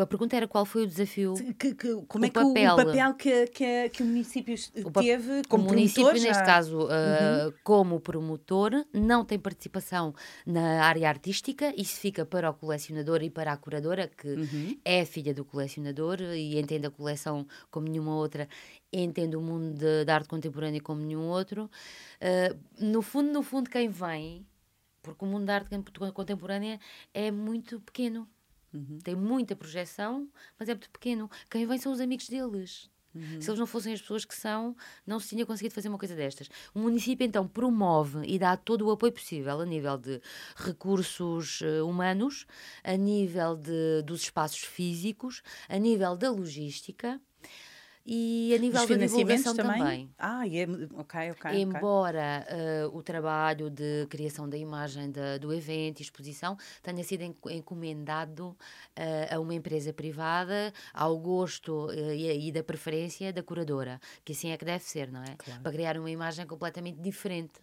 a 0.00 0.06
pergunta 0.06 0.36
era 0.36 0.48
qual 0.48 0.64
foi 0.64 0.82
o 0.82 0.86
desafio. 0.86 1.34
Que, 1.58 1.74
que, 1.74 1.94
como 2.08 2.24
o 2.24 2.26
é 2.26 2.30
que 2.30 2.34
papel. 2.34 2.74
o, 2.74 2.76
papel 2.76 3.14
que, 3.14 3.46
que, 3.46 3.88
que 3.90 4.02
o 4.02 4.06
município 4.06 4.54
teve 4.92 5.42
como 5.48 5.64
o 5.64 5.66
município, 5.68 6.04
promotor? 6.04 6.28
neste 6.28 6.44
caso, 6.44 6.78
uh, 6.78 7.46
uhum. 7.46 7.52
como 7.62 8.00
promotor, 8.00 8.84
não 8.92 9.24
tem 9.24 9.38
participação 9.38 10.14
na 10.46 10.84
área 10.84 11.08
artística, 11.08 11.72
isso 11.76 12.00
fica 12.00 12.24
para 12.24 12.50
o 12.50 12.54
colecionador 12.54 13.22
e 13.22 13.30
para 13.30 13.52
a 13.52 13.56
curadora, 13.56 14.08
que 14.08 14.28
uhum. 14.28 14.78
é 14.84 15.04
filha 15.04 15.32
do 15.32 15.44
colecionador 15.44 16.20
e 16.20 16.58
entende 16.58 16.86
a 16.86 16.90
coleção 16.90 17.46
como 17.70 17.88
nenhuma 17.88 18.16
outra, 18.16 18.48
entende 18.92 19.36
o 19.36 19.40
mundo 19.40 19.74
de, 19.74 20.04
da 20.04 20.14
arte 20.14 20.28
contemporânea 20.28 20.80
como 20.80 21.00
nenhum 21.00 21.28
outro. 21.28 21.70
Uh, 22.20 22.58
no 22.78 23.02
fundo, 23.02 23.32
no 23.32 23.42
fundo, 23.42 23.70
quem 23.70 23.88
vem, 23.88 24.46
porque 25.02 25.24
o 25.24 25.28
mundo 25.28 25.44
da 25.44 25.54
arte 25.56 25.70
contemporânea 26.12 26.80
é 27.12 27.30
muito 27.30 27.80
pequeno 27.80 28.28
Uhum. 28.74 28.98
Tem 29.02 29.14
muita 29.14 29.54
projeção, 29.54 30.28
mas 30.58 30.68
é 30.68 30.74
muito 30.74 30.90
pequeno. 30.90 31.30
Quem 31.48 31.64
vem 31.64 31.78
são 31.78 31.92
os 31.92 32.00
amigos 32.00 32.28
deles. 32.28 32.90
Uhum. 33.14 33.40
Se 33.40 33.48
eles 33.48 33.60
não 33.60 33.66
fossem 33.66 33.94
as 33.94 34.00
pessoas 34.00 34.24
que 34.24 34.34
são, 34.34 34.76
não 35.06 35.20
se 35.20 35.28
tinha 35.28 35.46
conseguido 35.46 35.74
fazer 35.74 35.88
uma 35.88 35.98
coisa 35.98 36.16
destas. 36.16 36.48
O 36.74 36.80
município 36.80 37.24
então 37.24 37.46
promove 37.46 38.26
e 38.26 38.38
dá 38.38 38.56
todo 38.56 38.86
o 38.86 38.90
apoio 38.90 39.12
possível 39.12 39.60
a 39.60 39.64
nível 39.64 39.96
de 39.96 40.20
recursos 40.56 41.60
uh, 41.60 41.86
humanos, 41.86 42.44
a 42.82 42.96
nível 42.96 43.56
de, 43.56 44.02
dos 44.02 44.22
espaços 44.22 44.64
físicos, 44.64 45.42
a 45.68 45.78
nível 45.78 46.16
da 46.16 46.30
logística 46.30 47.20
e 48.06 48.54
a 48.54 48.58
nível 48.58 48.86
da 48.86 48.96
divulgação 48.96 49.54
também. 49.56 49.78
também. 49.78 50.14
Ah, 50.18 50.46
é, 50.46 50.66
ok, 50.94 51.30
ok. 51.30 51.60
Embora 51.60 52.46
okay. 52.46 52.86
Uh, 52.86 52.96
o 52.98 53.02
trabalho 53.02 53.70
de 53.70 54.06
criação 54.10 54.48
da 54.48 54.58
imagem 54.58 55.10
da, 55.10 55.38
do 55.38 55.52
evento 55.54 56.00
e 56.00 56.02
exposição 56.02 56.56
tenha 56.82 57.02
sido 57.02 57.22
encomendado 57.50 58.48
uh, 58.48 59.34
a 59.34 59.40
uma 59.40 59.54
empresa 59.54 59.92
privada, 59.92 60.72
ao 60.92 61.18
gosto 61.18 61.86
uh, 61.86 62.12
e, 62.12 62.48
e, 62.48 62.52
da 62.52 62.62
preferência 62.62 63.32
da 63.32 63.42
curadora, 63.42 63.98
que 64.22 64.32
assim 64.32 64.50
é 64.50 64.58
que 64.58 64.66
deve 64.66 64.84
ser, 64.84 65.10
não 65.10 65.22
é? 65.22 65.34
Claro. 65.38 65.62
Para 65.62 65.72
criar 65.72 65.96
uma 65.96 66.10
imagem 66.10 66.46
completamente 66.46 67.00
diferente. 67.00 67.60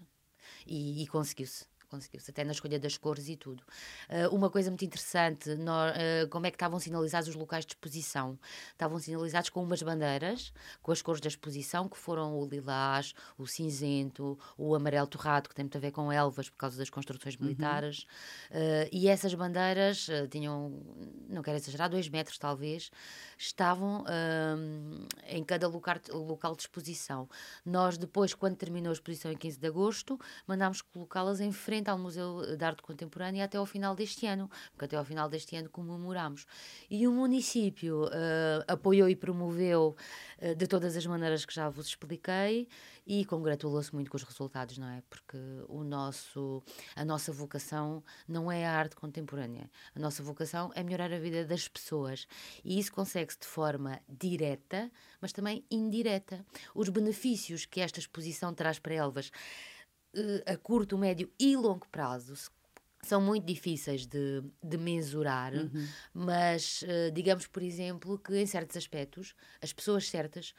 E, 0.66 1.04
e 1.04 1.08
conseguiu-se 1.08 1.71
conseguiu-se, 1.92 2.32
até 2.32 2.44
na 2.46 2.54
escolha 2.54 2.80
das 2.80 2.98
cores 2.98 3.28
e 3.28 3.36
tudo. 3.36 3.62
Uh, 4.10 4.34
uma 4.34 4.50
coisa 4.50 4.72
muito 4.72 4.86
interessante, 4.86 5.52
uh, 5.52 6.28
como 6.30 6.48
é 6.48 6.50
que 6.50 6.56
estavam 6.56 6.80
sinalizados 6.80 7.28
os 7.28 7.36
locais 7.36 7.66
de 7.66 7.74
exposição? 7.74 8.40
Estavam 8.72 8.98
sinalizados 8.98 9.50
com 9.50 9.62
umas 9.62 9.84
bandeiras, 9.84 10.54
com 10.82 10.92
as 10.92 11.02
cores 11.02 11.20
da 11.20 11.28
exposição, 11.28 11.90
que 11.90 11.98
foram 11.98 12.40
o 12.40 12.48
lilás, 12.48 13.14
o 13.38 13.46
cinzento, 13.46 14.40
o 14.58 14.74
amarelo 14.74 15.06
torrado, 15.06 15.50
que 15.50 15.56
tem 15.56 15.66
muito 15.66 15.78
a 15.78 15.82
ver 15.82 15.92
com 15.92 16.12
elvas, 16.12 16.50
por 16.50 16.58
causa 16.58 16.78
das 16.78 16.90
construções 16.90 17.36
uhum. 17.36 17.44
militares. 17.44 18.08
Uhum. 18.50 18.58
Uh, 18.58 18.90
e 18.92 19.10
essas 19.10 19.34
bandeiras 19.34 20.08
tinham, 20.30 20.82
não 21.28 21.42
quero 21.42 21.58
exagerar, 21.58 21.90
dois 21.90 22.08
metros 22.08 22.38
talvez, 22.38 22.90
estavam 23.38 24.06
em 25.28 25.44
cada 25.44 25.68
local, 25.68 25.96
local 26.14 26.56
de 26.56 26.62
exposição. 26.62 27.28
Nós, 27.66 27.98
depois, 27.98 28.34
quando 28.34 28.56
terminou 28.56 28.92
a 28.92 28.94
exposição 28.94 29.32
em 29.32 29.36
15 29.36 29.60
de 29.60 29.68
agosto, 29.68 30.20
mandámos 30.48 30.82
colocá-las 30.82 31.42
em 31.42 31.52
frente 31.52 31.81
Fundamental 31.82 31.98
Museu 31.98 32.56
de 32.56 32.64
Arte 32.64 32.82
Contemporânea 32.84 33.46
até 33.46 33.58
ao 33.58 33.66
final 33.66 33.96
deste 33.96 34.28
ano, 34.28 34.50
porque 34.72 34.86
até 34.86 34.96
ao 34.96 35.04
final 35.04 35.28
deste 35.28 35.56
ano 35.56 35.70
comemoramos. 35.70 36.46
E 36.90 37.08
o 37.08 37.12
município 37.12 38.06
uh, 38.06 38.64
apoiou 38.68 39.10
e 39.10 39.16
promoveu 39.16 39.96
uh, 40.40 40.56
de 40.56 40.68
todas 40.68 40.96
as 40.96 41.06
maneiras 41.06 41.44
que 41.44 41.54
já 41.54 41.70
vos 41.70 41.88
expliquei 41.88 42.68
e 43.06 43.26
congratulou-se 43.26 43.94
muito 43.94 44.12
com 44.12 44.18
os 44.18 44.24
resultados, 44.24 44.78
não 44.78 44.88
é? 44.88 45.02
Porque 45.10 45.38
o 45.68 45.84
nosso, 45.84 46.64
a 46.96 47.04
nossa 47.04 47.32
vocação 47.32 48.04
não 48.28 48.52
é 48.52 48.66
a 48.66 48.74
arte 48.74 48.96
contemporânea. 48.96 49.70
A 49.96 50.00
nossa 50.00 50.22
vocação 50.22 50.72
é 50.76 50.84
melhorar 50.84 51.12
a 51.12 51.20
vida 51.20 51.44
das 51.44 51.68
pessoas. 51.68 52.28
E 52.64 52.78
isso 52.78 52.94
consegue-se 52.94 53.40
de 53.40 53.48
forma 53.48 54.00
direta, 54.08 54.92
mas 55.20 55.34
também 55.34 55.66
indireta. 55.72 56.46
Os 56.76 56.90
benefícios 56.90 57.66
que 57.66 57.82
esta 57.82 58.00
exposição 58.00 58.54
traz 58.54 58.78
para 58.78 58.94
Elvas 58.94 59.32
a 60.46 60.58
curto, 60.58 60.98
médio 60.98 61.32
e 61.40 61.56
longo 61.56 61.88
prazo 61.90 62.34
são 63.04 63.20
muito 63.20 63.46
difíceis 63.46 64.06
de, 64.06 64.44
de 64.64 64.78
mensurar, 64.78 65.54
uhum. 65.54 65.88
mas 66.14 66.84
uh, 66.84 67.12
digamos, 67.12 67.48
por 67.48 67.64
exemplo, 67.64 68.18
que 68.20 68.38
em 68.38 68.46
certos 68.46 68.78
aspectos 68.78 69.34
as 69.62 69.74
pessoas 69.74 70.08
certas 70.08 70.54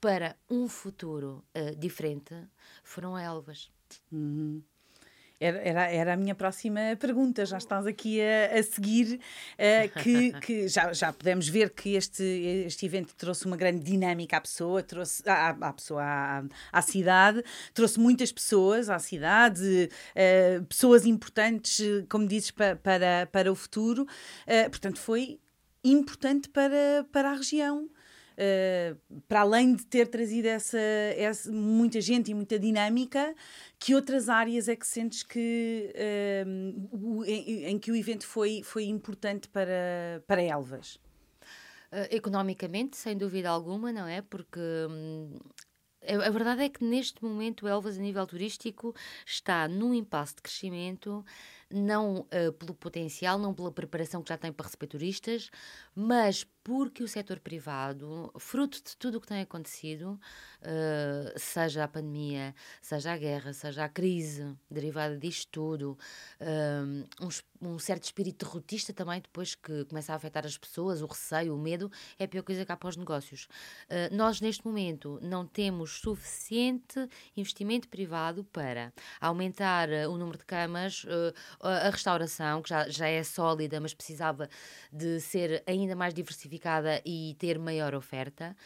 para 0.00 0.36
um 0.48 0.68
futuro 0.68 1.44
uh, 1.54 1.76
diferente 1.76 2.34
foram 2.82 3.18
Elvas. 3.18 3.70
Uhum. 4.10 4.62
Era, 5.40 5.58
era, 5.58 5.90
era, 5.90 6.12
a 6.14 6.16
minha 6.16 6.34
próxima 6.34 6.80
pergunta. 6.98 7.46
Já 7.46 7.58
estás 7.58 7.86
aqui 7.86 8.20
a, 8.20 8.58
a 8.58 8.62
seguir, 8.62 9.20
uh, 9.54 10.02
que, 10.02 10.32
que 10.42 10.68
já, 10.68 10.92
já 10.92 11.12
podemos 11.12 11.48
ver 11.48 11.70
que 11.70 11.94
este, 11.94 12.24
este 12.66 12.86
evento 12.86 13.14
trouxe 13.14 13.46
uma 13.46 13.56
grande 13.56 13.84
dinâmica 13.84 14.36
à 14.36 14.40
pessoa, 14.40 14.82
trouxe 14.82 15.22
à, 15.28 15.50
à 15.50 15.72
pessoa, 15.72 16.02
à, 16.02 16.42
à, 16.72 16.82
cidade, 16.82 17.44
trouxe 17.72 18.00
muitas 18.00 18.32
pessoas 18.32 18.90
à 18.90 18.98
cidade, 18.98 19.88
uh, 20.16 20.64
pessoas 20.64 21.06
importantes, 21.06 21.80
como 22.08 22.26
dizes, 22.26 22.50
para, 22.50 22.74
para, 22.74 23.28
para 23.30 23.52
o 23.52 23.54
futuro. 23.54 24.02
Uh, 24.02 24.70
portanto, 24.70 24.98
foi 24.98 25.38
importante 25.84 26.48
para, 26.48 27.06
para 27.12 27.30
a 27.30 27.34
região. 27.34 27.88
Uh, 28.38 29.20
para 29.26 29.40
além 29.40 29.74
de 29.74 29.84
ter 29.84 30.06
trazido 30.06 30.46
essa, 30.46 30.78
essa, 30.78 31.50
muita 31.50 32.00
gente 32.00 32.30
e 32.30 32.34
muita 32.34 32.56
dinâmica, 32.56 33.34
que 33.80 33.96
outras 33.96 34.28
áreas 34.28 34.68
é 34.68 34.76
que 34.76 34.86
sentes 34.86 35.24
que 35.24 35.92
uh, 35.92 37.24
em, 37.24 37.64
em, 37.64 37.78
que 37.80 37.90
o 37.90 37.96
evento 37.96 38.24
foi, 38.24 38.62
foi 38.62 38.84
importante 38.84 39.48
para, 39.48 40.22
para 40.24 40.40
Elvas? 40.40 41.00
Uh, 41.90 42.06
economicamente, 42.12 42.96
sem 42.96 43.16
dúvida 43.16 43.50
alguma, 43.50 43.90
não 43.90 44.06
é? 44.06 44.22
Porque 44.22 44.60
hum, 44.88 45.36
a 46.06 46.30
verdade 46.30 46.62
é 46.62 46.68
que 46.68 46.84
neste 46.84 47.22
momento 47.24 47.66
Elvas, 47.66 47.98
a 47.98 48.00
nível 48.00 48.24
turístico, 48.24 48.94
está 49.26 49.66
num 49.66 49.92
impasse 49.92 50.36
de 50.36 50.42
crescimento 50.42 51.24
não 51.70 52.20
uh, 52.20 52.52
pelo 52.58 52.74
potencial, 52.74 53.38
não 53.38 53.52
pela 53.52 53.70
preparação 53.70 54.22
que 54.22 54.30
já 54.30 54.38
tem 54.38 54.52
para 54.52 54.66
receber 54.66 54.86
turistas, 54.86 55.50
mas 55.94 56.44
porque 56.64 57.02
o 57.02 57.08
setor 57.08 57.40
privado, 57.40 58.32
fruto 58.38 58.82
de 58.82 58.96
tudo 58.96 59.18
o 59.18 59.20
que 59.20 59.26
tem 59.26 59.40
acontecido, 59.40 60.20
uh, 60.62 61.38
seja 61.38 61.84
a 61.84 61.88
pandemia, 61.88 62.54
seja 62.80 63.12
a 63.12 63.16
guerra, 63.16 63.52
seja 63.52 63.84
a 63.84 63.88
crise 63.88 64.56
derivada 64.70 65.16
disto 65.16 65.48
tudo, 65.50 65.98
uh, 66.40 67.24
um, 67.24 67.28
um, 67.60 67.78
certo 67.78 68.04
espírito 68.04 68.44
derrotista 68.44 68.92
também, 68.92 69.20
depois 69.20 69.54
que 69.54 69.84
começa 69.86 70.12
a 70.12 70.16
afetar 70.16 70.46
as 70.46 70.56
pessoas, 70.56 71.02
o 71.02 71.06
receio, 71.06 71.54
o 71.54 71.58
medo, 71.58 71.90
é 72.18 72.24
a 72.24 72.28
pior 72.28 72.42
coisa 72.42 72.64
que 72.64 72.72
há 72.72 72.76
para 72.76 72.88
os 72.88 72.96
negócios. 72.96 73.48
Uh, 73.84 74.14
nós, 74.14 74.40
neste 74.40 74.66
momento, 74.66 75.18
não 75.22 75.46
temos 75.46 76.00
suficiente 76.00 77.08
investimento 77.36 77.88
privado 77.88 78.44
para 78.44 78.92
aumentar 79.20 79.88
o 80.08 80.16
número 80.16 80.38
de 80.38 80.44
camas, 80.44 81.04
a 81.60 81.90
restauração, 81.90 82.62
que 82.62 82.68
já, 82.68 82.88
já 82.88 83.06
é 83.08 83.22
sólida, 83.22 83.80
mas 83.80 83.94
precisava 83.94 84.48
de 84.92 85.20
ser 85.20 85.62
ainda 85.66 85.94
mais 85.94 86.14
diversificada 86.14 87.00
e 87.04 87.36
ter 87.38 87.58
maior 87.58 87.94
oferta. 87.94 88.56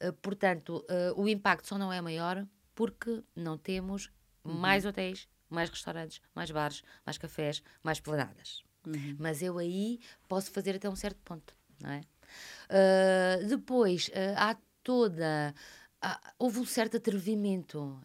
Uh, 0.00 0.12
portanto, 0.14 0.84
uh, 0.88 1.20
o 1.20 1.28
impacto 1.28 1.68
só 1.68 1.78
não 1.78 1.92
é 1.92 2.00
maior 2.00 2.46
porque 2.74 3.22
não 3.36 3.58
temos 3.58 4.10
uhum. 4.44 4.54
mais 4.54 4.84
hotéis, 4.84 5.28
mais 5.48 5.70
restaurantes, 5.70 6.20
mais 6.34 6.50
bares, 6.50 6.82
mais 7.04 7.18
cafés, 7.18 7.62
mais 7.82 8.00
planadas. 8.00 8.64
Uhum. 8.86 9.16
Mas 9.18 9.42
eu 9.42 9.58
aí 9.58 10.00
posso 10.28 10.50
fazer 10.50 10.76
até 10.76 10.88
um 10.88 10.96
certo 10.96 11.20
ponto, 11.22 11.54
não 11.80 11.90
é? 11.90 12.00
Uh, 12.70 13.46
depois, 13.46 14.10
há 14.36 14.56
toda... 14.82 15.54
houve 16.38 16.58
um 16.58 16.64
certo 16.64 16.96
atrevimento 16.96 18.00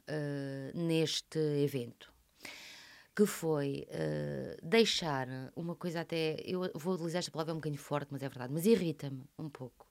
neste 0.74 1.40
evento 1.40 2.12
que 3.16 3.26
foi 3.26 3.88
uh, 3.90 4.56
deixar 4.62 5.28
uma 5.56 5.76
coisa 5.76 6.02
até. 6.02 6.38
Eu 6.46 6.70
vou 6.76 6.94
utilizar 6.94 7.18
esta 7.18 7.32
palavra 7.32 7.52
um 7.52 7.58
bocadinho 7.58 7.82
forte, 7.82 8.10
mas 8.12 8.22
é 8.22 8.30
verdade, 8.30 8.54
mas 8.54 8.68
irrita-me 8.68 9.24
um 9.40 9.50
pouco. 9.50 9.88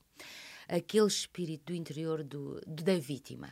Aquele 0.69 1.09
espírito 1.09 1.73
do 1.73 1.75
interior 1.75 2.23
do, 2.23 2.61
do 2.65 2.85
da 2.85 2.97
vítima. 2.97 3.49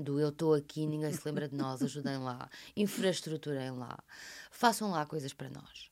Do 0.00 0.18
eu 0.18 0.30
estou 0.30 0.54
aqui, 0.54 0.86
ninguém 0.86 1.12
se 1.12 1.20
lembra 1.26 1.48
de 1.48 1.54
nós, 1.54 1.82
ajudem 1.82 2.18
lá, 2.18 2.48
infraestruturem 2.74 3.70
lá, 3.72 3.98
façam 4.50 4.90
lá 4.90 5.04
coisas 5.04 5.32
para 5.32 5.50
nós. 5.50 5.90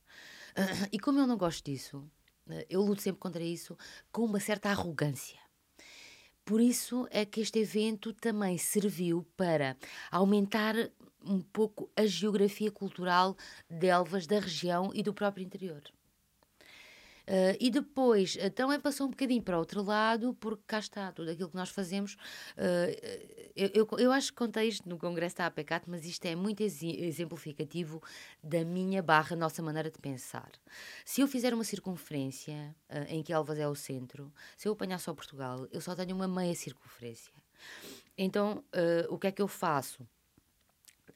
Uh, 0.57 0.89
e 0.91 0.99
como 0.99 1.19
eu 1.19 1.27
não 1.27 1.37
gosto 1.37 1.63
disso, 1.63 1.99
uh, 2.47 2.65
eu 2.69 2.81
luto 2.81 3.01
sempre 3.01 3.19
contra 3.19 3.43
isso 3.43 3.77
com 4.11 4.25
uma 4.25 4.39
certa 4.39 4.69
arrogância. 4.69 5.39
Por 6.43 6.59
isso 6.59 7.07
é 7.11 7.23
que 7.23 7.41
este 7.41 7.59
evento 7.59 8.11
também 8.11 8.57
serviu 8.57 9.23
para 9.37 9.77
aumentar 10.09 10.73
um 11.23 11.41
pouco 11.41 11.91
a 11.95 12.05
geografia 12.07 12.71
cultural 12.71 13.37
de 13.69 13.87
Elvas, 13.87 14.25
da 14.25 14.39
região 14.39 14.91
e 14.93 15.03
do 15.03 15.13
próprio 15.13 15.45
interior. 15.45 15.83
Uh, 17.29 17.55
e 17.59 17.69
depois 17.69 18.35
uh, 18.35 18.49
também 18.49 18.79
passou 18.79 19.05
um 19.05 19.11
bocadinho 19.11 19.43
para 19.43 19.59
outro 19.59 19.83
lado, 19.83 20.35
porque 20.39 20.63
cá 20.65 20.79
está, 20.79 21.11
tudo 21.11 21.29
aquilo 21.29 21.47
que 21.47 21.55
nós 21.55 21.69
fazemos. 21.69 22.15
Uh, 22.57 23.45
eu, 23.55 23.69
eu, 23.75 23.99
eu, 23.99 24.11
acho 24.11 24.31
que 24.31 24.37
contei 24.37 24.67
isto 24.67 24.89
no 24.89 24.97
Congresso 24.97 25.37
da 25.37 25.45
APCAT, 25.45 25.87
mas 25.87 26.05
isto 26.05 26.25
é 26.25 26.35
muito 26.35 26.61
exemplificativo 26.61 28.01
da 28.43 28.65
minha 28.65 29.03
barra, 29.03 29.35
nossa 29.35 29.61
maneira 29.61 29.91
de 29.91 29.99
pensar. 29.99 30.49
Se 31.05 31.21
eu 31.21 31.27
fizer 31.27 31.53
uma 31.53 31.63
circunferência 31.63 32.75
em 33.09 33.21
que 33.21 33.31
Elvas 33.31 33.59
é 33.59 33.67
o 33.67 33.75
centro, 33.75 34.33
se 34.57 34.67
eu 34.67 34.73
apanhar 34.73 34.99
só 34.99 35.13
Portugal, 35.13 35.67
eu 35.71 35.81
só 35.81 35.93
tenho 35.93 36.15
uma 36.15 36.27
meia 36.27 36.55
circunferência. 36.55 37.33
Então, 38.17 38.63
o 39.09 39.19
que 39.19 39.27
é 39.27 39.31
que 39.31 39.41
eu 39.41 39.47
faço? 39.47 40.07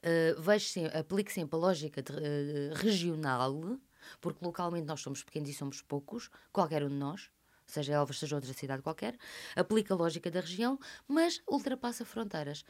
uh, 0.03 0.41
vejo 0.41 0.65
sempre, 0.65 0.97
aplico 0.97 1.31
sempre 1.31 1.55
a 1.55 1.59
lógica 1.59 2.01
de, 2.01 2.11
uh, 2.11 2.73
regional, 2.75 3.77
porque 4.21 4.43
localmente 4.43 4.85
nós 4.85 5.01
somos 5.01 5.23
pequenos 5.23 5.49
e 5.49 5.53
somos 5.53 5.81
poucos, 5.81 6.29
qualquer 6.51 6.83
um 6.83 6.89
de 6.89 6.95
nós, 6.95 7.29
seja 7.65 7.93
Elvas, 7.93 8.19
seja 8.19 8.35
outra 8.35 8.53
cidade 8.53 8.81
qualquer, 8.81 9.17
aplica 9.55 9.93
a 9.93 9.97
lógica 9.97 10.29
da 10.29 10.39
região, 10.39 10.79
mas 11.07 11.41
ultrapassa 11.47 12.05
fronteiras. 12.05 12.65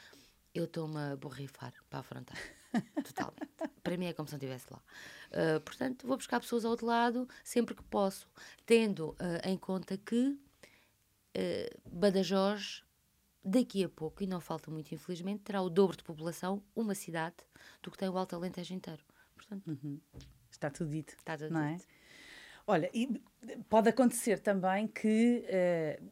Eu 0.54 0.66
estou-me 0.66 0.98
a 0.98 1.16
borrifar 1.16 1.74
para 1.90 2.00
a 2.00 2.04
fronteira. 2.04 2.42
Totalmente. 3.04 3.52
para 3.84 3.98
mim 3.98 4.06
é 4.06 4.14
como 4.14 4.28
se 4.28 4.34
não 4.34 4.38
estivesse 4.38 4.66
lá. 4.72 4.82
Uh, 5.32 5.60
portanto, 5.62 6.08
vou 6.08 6.18
buscar 6.18 6.40
pessoas 6.40 6.66
ao 6.66 6.72
outro 6.72 6.86
lado 6.86 7.28
sempre 7.44 7.76
que 7.76 7.84
posso, 7.84 8.28
tendo 8.66 9.10
uh, 9.12 9.48
em 9.48 9.58
conta 9.58 9.98
que 9.98 10.38
uh, 11.36 11.90
Badajoz 11.90 12.84
daqui 13.44 13.84
a 13.84 13.90
pouco, 13.90 14.24
e 14.24 14.28
não 14.28 14.40
falta 14.40 14.72
muito 14.72 14.94
infelizmente, 14.94 15.42
terá 15.42 15.62
o 15.62 15.70
dobro 15.70 15.98
de 15.98 16.04
população, 16.04 16.64
uma 16.76 16.96
cidade, 16.96 17.36
do 17.82 17.92
que 17.92 17.98
tem 17.98 18.08
o 18.08 18.18
Alto 18.18 18.36
Alentejo 18.36 18.74
inteiro. 18.74 19.04
Portanto, 19.36 19.68
uhum. 19.68 20.00
Está 20.64 20.70
tudo 20.70 20.90
dito. 20.92 21.14
Está 21.18 21.38
tudo 21.38 21.54
não 21.54 21.62
é? 21.62 21.74
dito. 21.74 21.84
É? 21.84 21.94
Olha, 22.66 22.90
e 22.94 23.22
pode 23.70 23.90
acontecer 23.90 24.40
também 24.40 24.88
que 24.88 25.44
uh, 25.50 26.12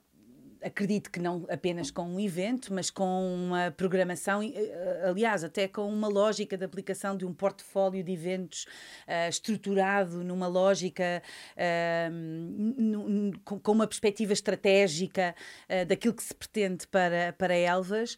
acredito 0.63 1.10
que 1.10 1.19
não 1.19 1.45
apenas 1.50 1.89
com 1.91 2.04
um 2.04 2.19
evento, 2.19 2.74
mas 2.74 2.89
com 2.89 3.36
uma 3.36 3.71
programação, 3.71 4.41
eh, 4.43 5.02
aliás, 5.04 5.43
até 5.43 5.67
com 5.67 5.88
uma 5.88 6.08
lógica 6.08 6.58
de 6.58 6.63
aplicação 6.63 7.17
de 7.17 7.26
um 7.26 7.34
portfólio 7.34 8.04
de 8.04 8.12
eventos 8.12 8.65
uh, 9.08 9.30
estruturado 9.30 10.24
numa 10.24 10.47
lógica, 10.47 11.21
uh, 11.56 13.39
com, 13.43 13.71
uma 13.71 13.88
perspectiva 13.88 14.34
estratégica 14.34 15.34
uh, 15.69 15.86
daquilo 15.86 16.13
que 16.13 16.24
se 16.24 16.34
pretende 16.34 16.88
para, 16.88 17.34
para 17.38 17.56
Elvas, 17.56 18.17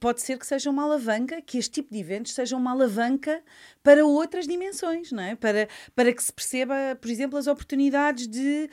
pode 0.00 0.20
ser 0.20 0.38
que 0.38 0.46
seja 0.46 0.68
uma 0.70 0.84
alavanca, 0.84 1.40
que 1.40 1.58
este 1.58 1.70
tipo 1.70 1.92
de 1.92 2.00
eventos 2.00 2.32
seja 2.32 2.56
uma 2.56 2.72
alavanca 2.72 3.42
para 3.82 4.04
outras 4.04 4.46
dimensões, 4.46 5.12
não 5.12 5.22
é? 5.22 5.34
Para, 5.34 5.68
para 5.94 6.12
que 6.12 6.22
se 6.22 6.32
perceba, 6.32 6.74
por 7.00 7.10
exemplo, 7.10 7.38
as 7.38 7.46
oportunidades 7.46 8.26
de, 8.26 8.68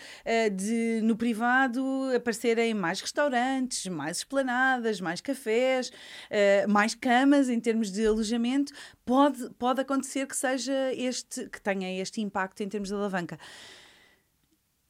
de 0.53 1.01
no 1.03 1.15
privado 1.15 1.81
aparecerem 2.15 2.73
mais 2.73 2.88
mais 2.89 3.01
restaurantes, 3.01 3.85
mais 3.85 4.17
esplanadas, 4.17 4.99
mais 4.99 5.21
cafés, 5.21 5.89
uh, 5.89 6.67
mais 6.67 6.95
camas 6.95 7.47
em 7.47 7.59
termos 7.59 7.91
de 7.91 8.05
alojamento, 8.05 8.73
pode, 9.05 9.47
pode 9.51 9.81
acontecer 9.81 10.25
que 10.25 10.35
seja 10.35 10.91
este, 10.93 11.47
que 11.49 11.61
tenha 11.61 12.01
este 12.01 12.19
impacto 12.19 12.61
em 12.61 12.67
termos 12.67 12.89
de 12.89 12.95
alavanca. 12.95 13.37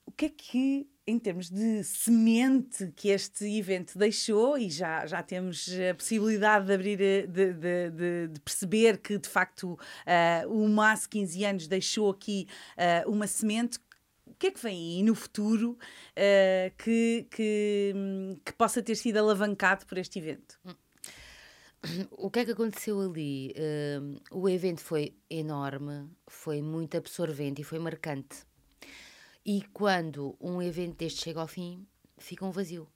O 0.06 0.12
que 0.12 0.26
é 0.26 0.30
que 0.30 0.88
em 1.06 1.18
termos 1.18 1.50
de 1.50 1.84
semente 1.84 2.94
que 2.96 3.10
este 3.10 3.46
evento 3.58 3.98
deixou, 3.98 4.58
e 4.58 4.70
já, 4.70 5.06
já 5.06 5.24
temos 5.24 5.68
a 5.90 5.96
possibilidade 5.96 6.68
de 6.68 6.74
abrir, 6.74 6.98
de, 6.98 7.28
de, 7.28 7.54
de, 7.54 8.28
de 8.28 8.40
perceber 8.42 8.98
que 9.00 9.18
de 9.18 9.28
facto 9.28 9.74
uh, 9.74 10.48
o 10.48 10.70
MAS 10.70 11.08
15 11.08 11.46
anos 11.46 11.68
deixou 11.68 12.12
aqui 12.12 12.48
uh, 12.78 13.10
uma 13.12 13.28
semente. 13.28 13.80
O 14.40 14.42
que 14.42 14.48
é 14.48 14.52
que 14.52 14.62
vem 14.62 14.98
aí 14.98 15.04
no 15.04 15.14
futuro 15.14 15.72
uh, 15.72 16.78
que, 16.78 17.28
que, 17.30 17.94
que 18.46 18.54
possa 18.54 18.82
ter 18.82 18.96
sido 18.96 19.18
alavancado 19.18 19.86
por 19.86 19.98
este 19.98 20.18
evento? 20.20 20.58
O 22.12 22.32
que 22.32 22.40
é 22.40 22.46
que 22.46 22.52
aconteceu 22.52 23.02
ali? 23.02 23.54
o 24.32 24.48
evento 24.48 24.82
foi 24.82 25.14
enorme, 25.30 26.10
foi 26.28 26.62
muito 26.62 26.98
absorvente 26.98 27.62
e 27.62 27.64
foi 27.64 27.80
marcante 27.80 28.46
e 29.46 29.64
quando 29.74 30.36
um 30.40 30.62
evento 30.62 30.98
deste 30.98 31.24
chega 31.24 31.42
ao 31.42 31.48
fim, 31.48 31.88
fica 32.18 32.46
um 32.46 32.52
vazio. 32.52 32.88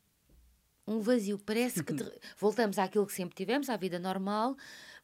Um 0.85 0.99
vazio. 0.99 1.39
Parece 1.39 1.83
que 1.83 1.93
voltamos 2.37 2.77
àquilo 2.77 3.07
que 3.07 3.13
sempre 3.13 3.35
tivemos, 3.35 3.69
à 3.69 3.77
vida 3.77 3.97
normal, 3.97 4.55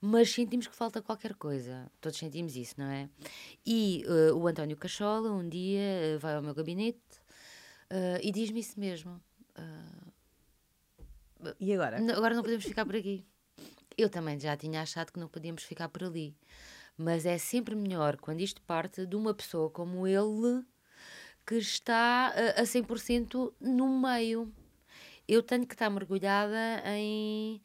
mas 0.02 0.32
sentimos 0.32 0.68
que 0.68 0.76
falta 0.76 1.02
qualquer 1.02 1.34
coisa. 1.36 1.92
Todos 2.00 2.18
sentimos 2.18 2.56
isso, 2.56 2.76
não 2.78 2.90
é? 2.90 3.10
E 3.66 4.04
uh, 4.08 4.36
o 4.36 4.48
António 4.48 4.78
Cachola, 4.78 5.32
um 5.32 5.48
dia, 5.48 6.16
uh, 6.16 6.20
vai 6.20 6.36
ao 6.36 6.42
meu 6.42 6.54
gabinete 6.54 7.00
uh, 7.92 8.20
e 8.22 8.32
diz-me 8.32 8.62
isso 8.62 8.80
mesmo. 8.80 9.20
e 11.60 11.74
agora? 11.74 11.98
Agora 12.16 12.34
não 12.34 12.44
podemos 12.44 12.66
ficar 12.66 12.86
por 12.86 12.96
aqui. 12.96 13.26
Eu 13.98 14.10
também 14.10 14.40
já 14.40 14.56
tinha 14.56 14.82
achado 14.82 15.12
que 15.12 15.20
não 15.20 15.28
podíamos 15.28 15.64
ficar 15.64 15.90
por 15.90 16.04
ali. 16.04 16.34
Mas 16.98 17.26
é 17.26 17.38
sempre 17.38 17.76
melhor 17.76 18.18
quando 18.18 18.42
isto 18.42 18.62
parte 18.62 19.06
de 19.06 19.16
uma 19.16 19.34
pessoa 19.34 19.70
como 19.70 20.08
ele 20.08 20.66
que 21.46 21.56
está 21.56 22.28
a, 22.28 22.62
a 22.62 22.64
100% 22.64 23.54
no 23.60 24.00
meio. 24.00 24.54
Eu 25.28 25.44
tenho 25.44 25.66
que 25.66 25.74
estar 25.74 25.90
mergulhada 25.90 26.82
em 26.86 27.62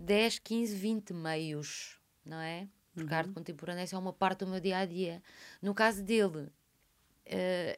10, 0.00 0.38
15, 0.38 0.74
20 0.74 1.12
meios, 1.12 1.98
não 2.24 2.38
é? 2.40 2.68
Porque 2.92 3.08
uhum. 3.08 3.14
a 3.14 3.18
arte 3.18 3.32
contemporânea 3.32 3.86
é 3.90 3.98
uma 3.98 4.12
parte 4.12 4.40
do 4.40 4.48
meu 4.48 4.60
dia 4.60 4.78
a 4.78 4.84
dia. 4.84 5.22
No 5.62 5.74
caso 5.74 6.02
dele, 6.02 6.38
uh, 6.38 6.50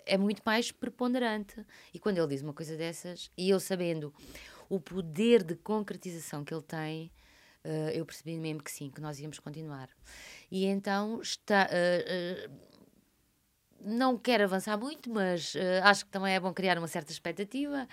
é 0.07 0.17
muito 0.17 0.43
mais 0.45 0.73
preponderante. 0.73 1.65
E 1.93 1.99
quando 1.99 2.19
ele 2.19 2.29
diz 2.29 2.43
uma 2.43 2.55
coisa 2.55 2.77
dessas, 2.77 3.31
e 3.37 3.51
eu 3.51 3.61
sabendo 3.61 4.15
o 4.69 4.81
poder 4.81 5.43
de 5.43 5.55
concretização 5.57 6.45
que 6.45 6.55
ele 6.55 6.63
tem, 6.63 7.13
uh, 7.65 7.91
eu 7.93 8.07
percebi 8.07 8.39
mesmo 8.39 8.63
que 8.63 8.71
sim, 8.71 8.91
que 8.91 9.01
nós 9.01 9.21
íamos 9.21 9.39
continuar. 9.39 9.91
E 10.51 10.65
então 10.65 11.21
está. 11.21 11.69
Uh, 11.69 12.72
não 13.85 14.17
quero 14.17 14.45
avançar 14.45 14.79
muito, 14.79 15.11
mas 15.11 15.55
uh, 15.55 15.59
acho 15.85 16.05
que 16.05 16.11
também 16.11 16.35
é 16.35 16.41
bom 16.41 16.53
criar 16.53 16.79
uma 16.79 16.89
certa 16.89 17.13
expectativa. 17.13 17.89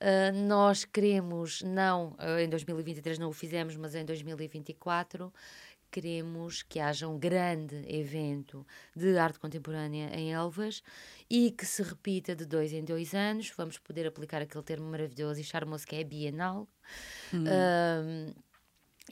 Uh, 0.00 0.46
nós 0.46 0.84
queremos, 0.84 1.62
não 1.62 2.16
uh, 2.18 2.38
em 2.40 2.48
2023 2.48 3.18
não 3.18 3.28
o 3.28 3.32
fizemos, 3.32 3.76
mas 3.76 3.94
em 3.94 4.04
2024 4.04 5.32
queremos 5.90 6.62
que 6.62 6.78
haja 6.78 7.08
um 7.08 7.18
grande 7.18 7.84
evento 7.88 8.64
de 8.94 9.18
arte 9.18 9.40
contemporânea 9.40 10.10
em 10.14 10.32
Elvas 10.32 10.82
e 11.28 11.50
que 11.50 11.66
se 11.66 11.82
repita 11.82 12.36
de 12.36 12.46
dois 12.46 12.72
em 12.72 12.84
dois 12.84 13.12
anos. 13.12 13.52
Vamos 13.56 13.76
poder 13.78 14.06
aplicar 14.06 14.40
aquele 14.40 14.62
termo 14.62 14.88
maravilhoso 14.88 15.40
e 15.40 15.44
charmoso 15.44 15.86
que 15.86 15.96
é 15.96 16.04
bienal. 16.04 16.68
Hum. 17.34 18.32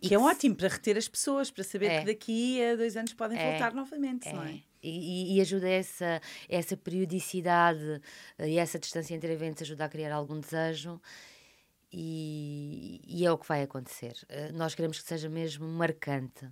que 0.01 0.15
é 0.15 0.19
ótimo 0.19 0.55
para 0.55 0.69
reter 0.69 0.97
as 0.97 1.09
pessoas, 1.09 1.51
para 1.51 1.65
saber 1.65 1.87
é. 1.87 2.01
que 2.01 2.07
daqui 2.07 2.63
a 2.63 2.77
dois 2.77 2.97
anos 2.97 3.13
podem 3.13 3.37
é. 3.37 3.51
voltar 3.51 3.75
novamente, 3.75 4.29
é. 4.29 4.33
não 4.33 4.45
é? 4.45 4.63
E, 4.83 5.37
e, 5.37 5.41
ajuda 5.41 5.69
essa, 5.69 6.21
essa 6.49 6.77
periodicidade 6.77 8.01
eh, 8.39 8.51
e 8.51 8.59
essa 8.59 8.79
distância 8.79 9.15
entre 9.15 9.33
eventos 9.33 9.63
ajuda 9.63 9.85
a 9.85 9.89
criar 9.89 10.15
algum 10.15 10.39
desejo 10.39 11.01
e, 11.93 13.01
e 13.07 13.25
é 13.27 13.33
o 13.33 13.39
que 13.39 13.49
vai 13.49 13.63
acontecer. 13.63 14.15
Uh, 14.31 14.57
nós 14.57 14.75
queremos 14.75 15.01
que 15.01 15.09
seja 15.09 15.29
mesmo 15.29 15.67
marcante. 15.67 16.47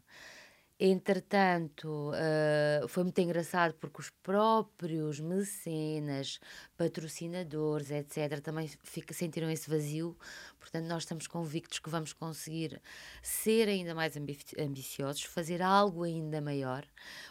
Entretanto, 0.78 2.10
uh, 2.10 2.86
foi 2.88 3.02
muito 3.02 3.18
engraçado 3.18 3.72
porque 3.74 4.00
os 4.00 4.10
próprios 4.22 5.18
mecenas, 5.20 6.38
patrocinadores, 6.76 7.90
etc., 7.90 8.40
também 8.40 8.68
fica, 8.84 9.14
sentiram 9.14 9.50
esse 9.50 9.70
vazio. 9.70 10.16
Portanto, 10.60 10.84
nós 10.86 11.04
estamos 11.04 11.26
convictos 11.26 11.78
que 11.78 11.88
vamos 11.88 12.12
conseguir 12.12 12.80
ser 13.22 13.68
ainda 13.68 13.94
mais 13.94 14.18
ambi 14.18 14.38
ambiciosos, 14.58 15.22
fazer 15.22 15.62
algo 15.62 16.02
ainda 16.02 16.42
maior. 16.42 16.84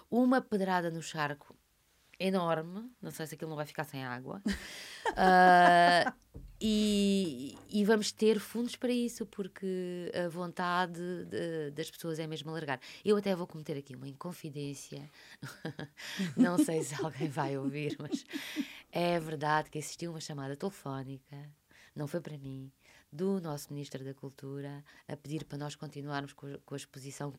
Uma 0.09 0.41
pedrada 0.41 0.89
no 0.89 1.03
charco 1.03 1.55
enorme, 2.19 2.89
não 2.99 3.11
sei 3.11 3.27
se 3.27 3.35
aquilo 3.35 3.49
não 3.49 3.57
vai 3.57 3.65
ficar 3.67 3.83
sem 3.83 4.03
água. 4.03 4.41
Uh, 5.09 6.11
e, 6.67 7.55
e, 7.69 7.85
vamos 7.85 8.11
ter 8.11 8.39
fundos 8.39 8.75
para 8.75 8.91
isso, 8.91 9.23
porque 9.27 10.11
a 10.15 10.27
vontade 10.27 10.99
de, 11.25 11.69
das 11.69 11.91
pessoas 11.91 12.17
é 12.17 12.25
mesmo 12.25 12.49
alargar. 12.49 12.79
Eu 13.03 13.17
até 13.17 13.35
vou 13.35 13.45
cometer 13.45 13.77
aqui 13.77 13.95
uma 13.95 14.07
inconfidência, 14.07 15.07
não 16.35 16.57
sei 16.57 16.81
se 16.81 16.95
alguém 16.95 17.29
vai 17.29 17.55
ouvir, 17.55 17.95
mas 17.99 18.25
é 18.91 19.19
verdade 19.19 19.69
que 19.69 19.77
existiu 19.77 20.09
uma 20.09 20.19
chamada 20.19 20.55
telefónica, 20.55 21.37
não 21.95 22.07
foi 22.07 22.19
para 22.19 22.35
mim, 22.35 22.71
do 23.11 23.39
nosso 23.39 23.71
Ministro 23.71 24.03
da 24.03 24.15
Cultura 24.15 24.83
a 25.07 25.15
pedir 25.15 25.45
para 25.45 25.59
nós 25.59 25.75
continuarmos 25.75 26.33
com 26.33 26.47
com 26.65 26.73
a 26.73 26.77
exposição 26.77 27.31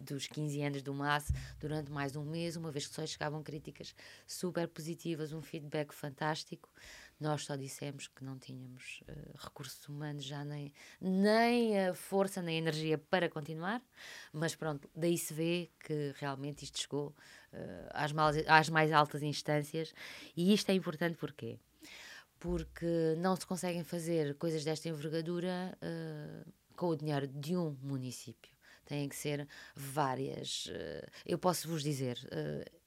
dos 0.00 0.26
15 0.26 0.62
anos 0.62 0.82
do 0.82 0.94
MAS 0.94 1.32
durante 1.58 1.90
mais 1.90 2.14
um 2.14 2.24
mês, 2.24 2.56
uma 2.56 2.70
vez 2.70 2.86
que 2.86 2.94
só 2.94 3.04
chegavam 3.06 3.42
críticas 3.42 3.94
super 4.26 4.68
positivas, 4.68 5.32
um 5.32 5.42
feedback 5.42 5.92
fantástico. 5.92 6.68
Nós 7.20 7.44
só 7.44 7.54
dissemos 7.54 8.08
que 8.08 8.24
não 8.24 8.38
tínhamos 8.38 9.02
uh, 9.02 9.36
recursos 9.36 9.86
humanos, 9.86 10.24
já 10.24 10.42
nem, 10.42 10.72
nem 10.98 11.78
a 11.78 11.94
força, 11.94 12.40
nem 12.40 12.56
a 12.56 12.58
energia 12.58 12.96
para 12.96 13.28
continuar, 13.28 13.82
mas 14.32 14.54
pronto, 14.54 14.88
daí 14.96 15.18
se 15.18 15.34
vê 15.34 15.70
que 15.80 16.14
realmente 16.16 16.64
isto 16.64 16.78
chegou 16.78 17.08
uh, 17.52 17.90
às, 17.90 18.10
mal, 18.12 18.30
às 18.48 18.70
mais 18.70 18.90
altas 18.90 19.22
instâncias 19.22 19.92
e 20.34 20.54
isto 20.54 20.70
é 20.70 20.74
importante 20.74 21.16
porque 21.16 21.58
porque 22.38 23.14
não 23.18 23.36
se 23.36 23.46
conseguem 23.46 23.84
fazer 23.84 24.34
coisas 24.36 24.64
desta 24.64 24.88
envergadura 24.88 25.76
uh, 25.76 26.50
com 26.74 26.86
o 26.86 26.96
dinheiro 26.96 27.26
de 27.26 27.54
um 27.54 27.76
município. 27.82 28.50
Têm 28.86 29.10
que 29.10 29.14
ser 29.14 29.46
várias. 29.76 30.66
Eu 31.24 31.38
posso 31.38 31.68
vos 31.68 31.82
dizer. 31.82 32.18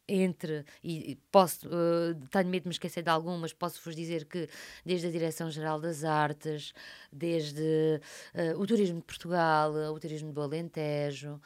Uh, 0.09 0.13
entre, 0.13 0.65
e 0.83 1.17
posso, 1.31 1.67
tenho 2.29 2.47
medo 2.49 2.63
de 2.63 2.69
me 2.69 2.73
esquecer 2.73 3.03
de 3.03 3.09
algumas, 3.09 3.53
posso-vos 3.53 3.95
dizer 3.95 4.25
que 4.25 4.49
desde 4.85 5.07
a 5.07 5.11
Direção-Geral 5.11 5.79
das 5.79 6.03
Artes, 6.03 6.73
desde 7.11 8.01
o 8.57 8.67
Turismo 8.67 8.99
de 8.99 9.05
Portugal, 9.05 9.71
o 9.71 9.99
Turismo 9.99 10.33
do 10.33 10.41
Alentejo, 10.41 11.39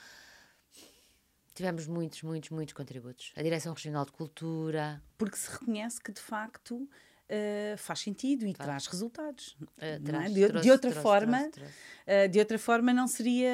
tivemos 1.58 1.88
muitos, 1.88 2.22
muitos, 2.22 2.50
muitos 2.52 2.74
contributos. 2.74 3.34
A 3.36 3.42
Direção 3.42 3.74
Regional 3.74 4.06
de 4.06 4.12
Cultura. 4.12 5.02
Porque 5.18 5.38
se 5.38 5.50
reconhece 5.52 6.00
que, 6.00 6.12
de 6.12 6.22
facto, 6.22 6.88
uh, 7.30 7.78
faz 7.78 8.00
sentido 8.00 8.46
e 8.46 8.54
traz 8.54 8.88
resultados. 8.88 9.58
Uh, 9.62 10.04
traz, 10.04 10.32
é? 10.32 10.34
de, 10.34 10.48
trouxe, 10.48 10.64
de, 10.64 10.72
outra 10.72 10.92
trouxe, 10.92 11.04
forma, 11.04 11.50
trouxe, 11.50 11.72
uh, 11.72 12.30
de 12.30 12.40
outra 12.40 12.60
forma 12.60 12.94
não 12.94 13.08
seria 13.08 13.52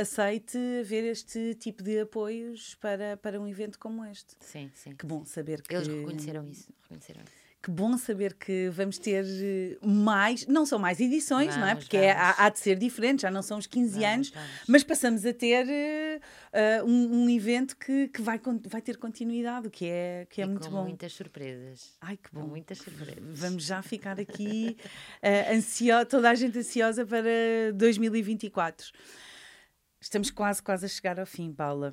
aceite 0.00 0.58
ver 0.84 1.04
este 1.04 1.54
tipo 1.54 1.82
de 1.82 2.00
apoios 2.00 2.74
para, 2.76 3.16
para 3.16 3.40
um 3.40 3.46
evento 3.46 3.78
como 3.78 4.04
este. 4.04 4.34
Sim, 4.40 4.70
sim. 4.74 4.94
Que 4.94 5.06
bom 5.06 5.24
saber 5.24 5.62
que 5.62 5.74
eles 5.74 5.88
reconheceram 5.88 6.46
isso, 6.46 6.72
reconheceram 6.82 7.22
isso 7.22 7.45
que 7.62 7.70
bom 7.70 7.98
saber 7.98 8.34
que 8.34 8.68
vamos 8.70 8.96
ter 8.98 9.24
eh, 9.24 9.76
mais, 9.84 10.46
não 10.46 10.64
são 10.64 10.78
mais 10.78 11.00
edições, 11.00 11.48
vamos, 11.48 11.60
não 11.60 11.66
é? 11.66 11.74
Porque 11.74 11.96
é, 11.96 12.12
há, 12.12 12.44
há, 12.44 12.48
de 12.48 12.58
ser 12.58 12.76
diferente, 12.76 13.22
já 13.22 13.30
não 13.30 13.42
são 13.42 13.58
os 13.58 13.66
15 13.66 13.90
vamos, 13.90 14.06
anos, 14.06 14.30
vamos. 14.30 14.50
mas 14.68 14.84
passamos 14.84 15.26
a 15.26 15.32
ter 15.32 15.66
uh, 15.66 16.86
um, 16.86 17.24
um, 17.24 17.30
evento 17.30 17.76
que, 17.76 18.08
que 18.08 18.22
vai, 18.22 18.40
vai 18.68 18.80
ter 18.80 18.96
continuidade, 18.98 19.66
o 19.66 19.70
que 19.70 19.86
é, 19.86 20.26
que 20.30 20.40
é 20.40 20.44
e 20.44 20.48
muito 20.48 20.68
com 20.68 20.76
bom. 20.76 20.82
muitas 20.84 21.12
surpresas. 21.12 21.96
Ai, 22.00 22.16
que 22.16 22.32
bom. 22.32 22.42
Com 22.42 22.48
muitas 22.48 22.78
surpresas. 22.78 23.38
Vamos 23.38 23.64
já 23.64 23.82
ficar 23.82 24.20
aqui 24.20 24.76
uh, 25.22 25.54
ansio 25.54 26.06
toda 26.06 26.30
a 26.30 26.34
gente 26.34 26.58
ansiosa 26.58 27.04
para 27.04 27.72
2024. 27.74 28.92
Estamos 30.00 30.30
quase, 30.30 30.62
quase 30.62 30.86
a 30.86 30.88
chegar 30.88 31.18
ao 31.18 31.26
fim, 31.26 31.52
Paula. 31.52 31.92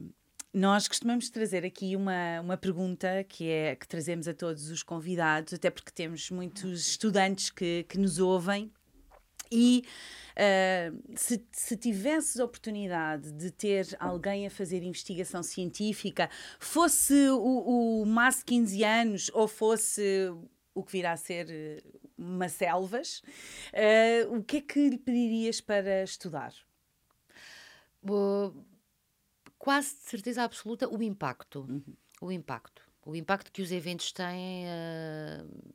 Nós 0.54 0.88
costumamos 0.88 1.32
trazer 1.32 1.66
aqui 1.66 1.96
uma, 1.96 2.40
uma 2.40 2.58
pergunta 2.58 3.24
que 3.28 3.50
é 3.50 3.76
que 3.76 3.88
trazemos 3.88 4.28
a 4.28 4.36
todos 4.36 4.70
os 4.70 4.84
convidados, 4.84 5.52
até 5.52 5.72
porque 5.72 5.92
temos 5.92 6.30
muitos 6.30 6.90
estudantes 6.90 7.50
que, 7.50 7.84
que 7.90 7.98
nos 7.98 8.20
ouvem. 8.20 8.72
E 9.52 9.84
uh, 10.34 11.18
se, 11.18 11.44
se 11.52 11.76
tivesses 11.76 12.40
oportunidade 12.40 13.32
de 13.32 13.50
ter 13.50 13.88
alguém 14.00 14.46
a 14.46 14.50
fazer 14.52 14.84
investigação 14.84 15.42
científica, 15.42 16.30
fosse 16.60 17.30
o, 17.30 18.02
o 18.02 18.06
MAS 18.06 18.44
15 18.44 18.84
anos 18.84 19.32
ou 19.34 19.48
fosse 19.48 20.32
o 20.76 20.84
que 20.84 20.92
virá 20.92 21.14
a 21.14 21.18
ser 21.18 21.48
eh, 21.50 21.84
uma 22.18 22.50
selvas, 22.50 23.22
uh, 23.74 24.36
o 24.36 24.44
que 24.44 24.58
é 24.58 24.62
que 24.62 24.90
lhe 24.90 24.98
pedirias 24.98 25.62
para 25.62 26.04
estudar? 26.04 26.54
Quase 29.64 29.96
de 29.96 30.02
certeza 30.02 30.44
absoluta 30.44 30.90
o 30.90 31.02
impacto. 31.02 31.62
Uhum. 31.62 31.96
O 32.20 32.30
impacto. 32.34 32.82
O 33.06 33.16
impacto 33.16 33.50
que 33.50 33.62
os 33.62 33.72
eventos 33.72 34.12
têm 34.12 34.66
uh, 34.66 35.74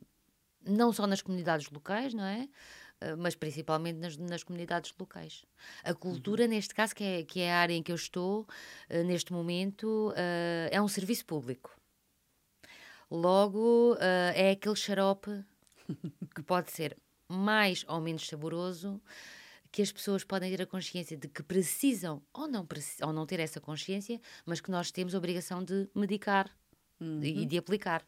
não 0.63 0.93
só 0.93 1.07
nas 1.07 1.23
comunidades 1.23 1.71
locais, 1.71 2.13
não 2.13 2.23
é? 2.23 2.47
Uh, 3.01 3.17
mas 3.17 3.33
principalmente 3.33 3.97
nas, 3.97 4.15
nas, 4.15 4.43
comunidades 4.43 4.93
locais. 4.99 5.43
A 5.83 5.91
cultura, 5.95 6.43
uhum. 6.43 6.49
neste 6.49 6.75
caso, 6.75 6.93
que 6.93 7.03
é, 7.03 7.23
que 7.23 7.39
é 7.39 7.51
a 7.51 7.57
área 7.57 7.73
em 7.73 7.81
que 7.81 7.91
eu 7.91 7.95
estou, 7.95 8.41
uh, 8.91 9.03
neste 9.05 9.33
momento, 9.33 10.13
é 10.69 10.79
um 10.79 10.87
serviço 10.87 11.25
público. 11.25 11.75
Logo, 13.09 13.97
é 14.35 14.51
aquele 14.51 14.75
xarope 14.75 15.43
que 16.35 16.43
pode 16.43 16.69
ser 16.69 16.95
mais 17.27 17.83
ou 17.87 17.99
menos 17.99 18.27
saboroso, 18.27 19.01
que 19.71 19.81
as 19.81 19.91
pessoas 19.91 20.23
podem 20.23 20.55
ter 20.55 20.63
a 20.63 20.65
consciência 20.65 21.15
de 21.15 21.27
que 21.27 21.43
precisam 21.43 22.21
ou 22.33 22.47
não, 22.47 22.67
ou 23.03 23.13
não 23.13 23.25
ter 23.25 23.39
essa 23.39 23.59
consciência, 23.59 24.19
mas 24.45 24.61
que 24.61 24.71
nós 24.71 24.91
temos 24.91 25.13
a 25.13 25.17
obrigação 25.17 25.63
de 25.63 25.87
medicar 25.93 26.49
uhum. 26.99 27.23
e 27.23 27.45
de 27.45 27.57
aplicar. 27.57 28.05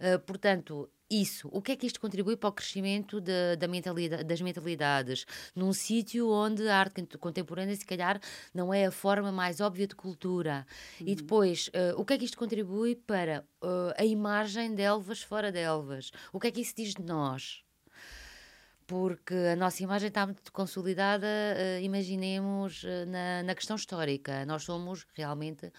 Uh, 0.00 0.18
portanto, 0.20 0.88
isso, 1.10 1.48
o 1.52 1.60
que 1.60 1.72
é 1.72 1.76
que 1.76 1.86
isto 1.86 2.00
contribui 2.00 2.36
para 2.36 2.50
o 2.50 2.52
crescimento 2.52 3.20
de, 3.20 3.56
da 3.56 3.66
mentalidade, 3.66 4.22
das 4.22 4.40
mentalidades? 4.40 5.26
Num 5.56 5.72
sítio 5.72 6.30
onde 6.30 6.68
a 6.68 6.78
arte 6.78 7.04
contemporânea, 7.18 7.74
se 7.74 7.84
calhar, 7.84 8.20
não 8.54 8.72
é 8.72 8.86
a 8.86 8.92
forma 8.92 9.32
mais 9.32 9.60
óbvia 9.60 9.88
de 9.88 9.96
cultura. 9.96 10.64
Uhum. 11.00 11.08
E 11.08 11.14
depois, 11.16 11.68
uh, 11.68 12.00
o 12.00 12.04
que 12.04 12.14
é 12.14 12.18
que 12.18 12.24
isto 12.24 12.38
contribui 12.38 12.94
para 12.94 13.44
uh, 13.62 13.92
a 13.98 14.04
imagem 14.04 14.74
de 14.74 14.82
Elvas 14.82 15.20
fora 15.20 15.50
de 15.50 15.58
Elvas? 15.58 16.12
O 16.32 16.38
que 16.38 16.46
é 16.46 16.50
que 16.52 16.60
isso 16.60 16.74
diz 16.76 16.94
de 16.94 17.02
nós? 17.02 17.64
Porque 18.90 19.34
a 19.52 19.54
nossa 19.54 19.84
imagem 19.84 20.08
está 20.08 20.26
muito 20.26 20.52
consolidada, 20.52 21.24
uh, 21.24 21.80
imaginemos, 21.80 22.82
uh, 22.82 23.06
na, 23.06 23.40
na, 23.44 23.54
questão 23.54 23.76
histórica. 23.76 24.44
Nós 24.44 24.64
somos 24.64 25.06
realmente 25.14 25.72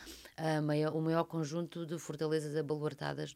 maior, 0.64 0.95
o 0.95 1.01
maior 1.01 1.26
conjunto 1.26 1.86
de 1.86 1.99
fortalezas 1.99 2.55
abaluartadas 2.55 3.36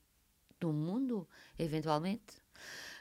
do 0.61 0.71
mundo, 0.71 1.27
eventualmente. 1.59 2.41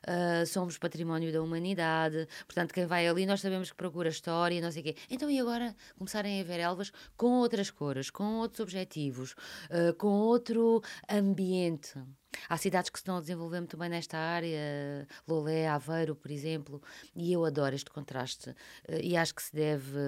Uh, 0.05 0.47
somos 0.47 0.77
património 0.77 1.33
da 1.33 1.43
humanidade, 1.43 2.29
portanto, 2.47 2.73
quem 2.73 2.87
vai 2.87 3.09
ali 3.09 3.25
nós 3.25 3.41
sabemos 3.41 3.71
que 3.71 3.77
procura 3.77 4.09
história, 4.09 4.61
não 4.61 4.71
sei 4.71 4.83
o 4.83 4.85
quê. 4.85 4.97
Então, 5.11 5.31
e 5.31 5.41
agora 5.41 5.75
começarem 5.97 6.41
a 6.41 6.45
ver 6.45 6.61
elvas 6.61 6.93
com 7.17 7.39
outras 7.39 7.71
cores, 7.71 8.11
com 8.11 8.39
outros 8.39 8.61
objetivos, 8.61 9.33
uh, 9.71 9.95
com 9.97 10.09
outro 10.09 10.83
ambiente. 11.11 11.95
Há 12.49 12.57
cidades 12.57 12.91
que 12.91 12.99
se 12.99 13.03
estão 13.03 13.17
a 13.17 13.21
desenvolver 13.21 13.61
muito 13.61 13.77
bem 13.77 13.89
nesta 13.89 14.19
área, 14.19 15.07
Lolé, 15.27 15.69
Aveiro, 15.69 16.15
por 16.15 16.31
exemplo, 16.31 16.83
e 17.15 17.33
eu 17.33 17.45
adoro 17.45 17.75
este 17.75 17.91
contraste 17.91 18.51
uh, 18.51 18.55
e 19.03 19.17
acho 19.17 19.35
que 19.35 19.43
se 19.43 19.55
deve 19.55 19.99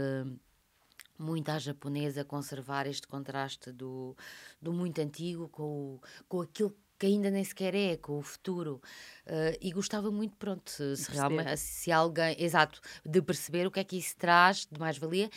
muito 1.18 1.48
à 1.48 1.58
japonesa 1.58 2.24
conservar 2.24 2.86
este 2.86 3.06
contraste 3.06 3.72
do, 3.72 4.16
do 4.60 4.72
muito 4.72 5.00
antigo 5.00 5.48
com, 5.48 5.94
o, 5.94 6.00
com 6.28 6.40
aquilo 6.42 6.76
que 6.98 7.06
ainda 7.06 7.30
nem 7.30 7.44
sequer 7.44 7.74
é, 7.74 7.96
com 7.96 8.18
o 8.18 8.22
futuro. 8.22 8.80
Uh, 9.26 9.58
e 9.60 9.72
gostava 9.72 10.10
muito, 10.10 10.36
pronto, 10.36 10.70
se, 10.70 10.96
se 10.96 11.10
realmente 11.10 11.56
se 11.56 11.90
alguém, 11.90 12.36
exato, 12.38 12.80
de 13.04 13.20
perceber 13.20 13.66
o 13.66 13.70
que 13.70 13.80
é 13.80 13.84
que 13.84 13.98
isso 13.98 14.16
traz 14.16 14.68
de 14.70 14.78
mais-valia 14.78 15.28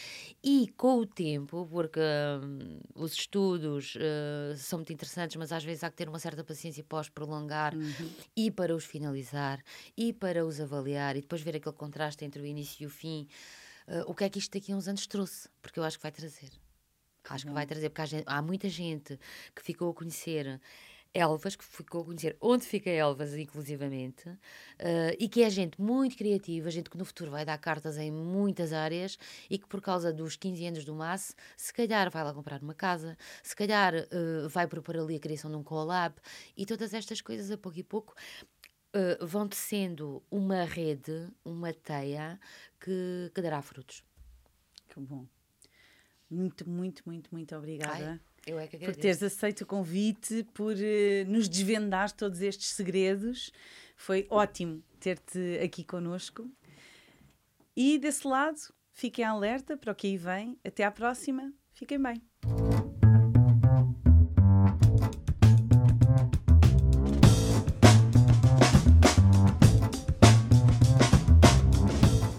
e 0.43 0.71
com 0.77 0.99
o 0.99 1.05
tempo, 1.07 1.67
porque 1.69 1.99
uh, 1.99 2.79
os 2.93 3.13
estudos 3.13 3.95
uh, 3.95 4.55
são 4.55 4.79
muito 4.79 4.93
interessantes, 4.93 5.35
mas 5.37 5.51
às 5.51 5.63
vezes 5.63 5.83
há 5.83 5.89
que 5.89 5.95
ter 5.95 6.07
uma 6.07 6.19
certa 6.19 6.43
paciência 6.43 6.83
para 6.83 6.99
os 6.99 7.09
prolongar 7.09 7.73
uhum. 7.73 8.11
e 8.35 8.51
para 8.51 8.75
os 8.75 8.85
finalizar 8.85 9.59
e 9.97 10.13
para 10.13 10.45
os 10.45 10.61
avaliar 10.61 11.15
e 11.15 11.21
depois 11.21 11.41
ver 11.41 11.55
aquele 11.55 11.75
contraste 11.75 12.23
entre 12.23 12.41
o 12.41 12.45
início 12.45 12.83
e 12.83 12.85
o 12.85 12.89
fim. 12.89 13.27
o 14.05 14.13
que 14.13 14.23
é 14.23 14.29
que 14.29 14.37
isto 14.37 14.53
daqui 14.53 14.71
a 14.71 14.75
uns 14.75 14.87
anos 14.87 15.07
trouxe? 15.07 15.49
Porque 15.61 15.79
eu 15.79 15.83
acho 15.83 15.97
que 15.97 16.03
vai 16.03 16.11
trazer. 16.11 16.51
Acho 17.29 17.45
que 17.45 17.53
vai 17.53 17.65
trazer, 17.65 17.89
porque 17.89 18.01
há, 18.01 18.05
gente, 18.05 18.23
há 18.25 18.41
muita 18.41 18.69
gente 18.69 19.19
que 19.55 19.61
ficou 19.61 19.91
a 19.91 19.93
conhecer 19.93 20.59
Elvas, 21.13 21.55
que 21.55 21.63
ficou 21.63 22.01
a 22.01 22.05
conhecer 22.05 22.37
onde 22.39 22.65
fica 22.65 22.89
Elvas, 22.89 23.35
inclusivamente, 23.35 24.29
uh, 24.29 24.37
e 25.19 25.27
que 25.27 25.41
é 25.41 25.49
gente 25.49 25.81
muito 25.81 26.15
criativa, 26.15 26.69
gente 26.69 26.89
que 26.89 26.97
no 26.97 27.05
futuro 27.05 27.31
vai 27.31 27.43
dar 27.43 27.57
cartas 27.57 27.97
em 27.97 28.11
muitas 28.11 28.71
áreas 28.71 29.17
e 29.49 29.57
que 29.57 29.67
por 29.67 29.81
causa 29.81 30.13
dos 30.13 30.35
15 30.35 30.65
anos 30.67 30.85
do 30.85 30.93
MAS, 30.93 31.35
se 31.57 31.73
calhar 31.73 32.11
vai 32.11 32.23
lá 32.23 32.33
comprar 32.33 32.61
uma 32.61 32.75
casa, 32.75 33.17
se 33.41 33.55
calhar 33.55 33.93
uh, 33.95 34.49
vai 34.49 34.67
propor 34.67 34.97
ali 34.97 35.15
a 35.15 35.19
criação 35.19 35.49
de 35.49 35.57
um 35.57 35.63
collab 35.63 36.15
e 36.55 36.65
todas 36.65 36.93
estas 36.93 37.21
coisas 37.21 37.49
a 37.49 37.57
pouco 37.57 37.79
e 37.79 37.83
pouco 37.83 38.13
uh, 38.95 39.25
vão 39.25 39.47
tecendo 39.47 40.23
uma 40.29 40.63
rede, 40.63 41.27
uma 41.43 41.73
teia 41.73 42.39
que, 42.79 43.31
que 43.33 43.41
dará 43.41 43.61
frutos. 43.61 44.03
Que 44.87 44.99
bom. 44.99 45.25
Muito, 46.29 46.69
muito, 46.69 47.01
muito, 47.05 47.29
muito 47.31 47.55
obrigada. 47.55 48.11
Ai. 48.11 48.28
Eu 48.45 48.59
é 48.59 48.67
que 48.67 48.77
por 48.77 48.95
teres 48.95 49.21
aceito 49.21 49.61
o 49.61 49.65
convite, 49.65 50.43
por 50.53 50.73
uh, 50.73 51.25
nos 51.27 51.47
desvendar 51.47 52.11
todos 52.11 52.41
estes 52.41 52.69
segredos. 52.69 53.51
Foi 53.95 54.25
ótimo 54.29 54.83
ter-te 54.99 55.59
aqui 55.63 55.83
conosco. 55.83 56.49
E 57.75 57.97
desse 57.97 58.27
lado, 58.27 58.59
fiquem 58.93 59.25
alerta 59.25 59.77
para 59.77 59.91
o 59.91 59.95
que 59.95 60.07
aí 60.07 60.17
vem. 60.17 60.59
Até 60.63 60.83
à 60.83 60.91
próxima. 60.91 61.53
Fiquem 61.73 62.01
bem. 62.01 62.28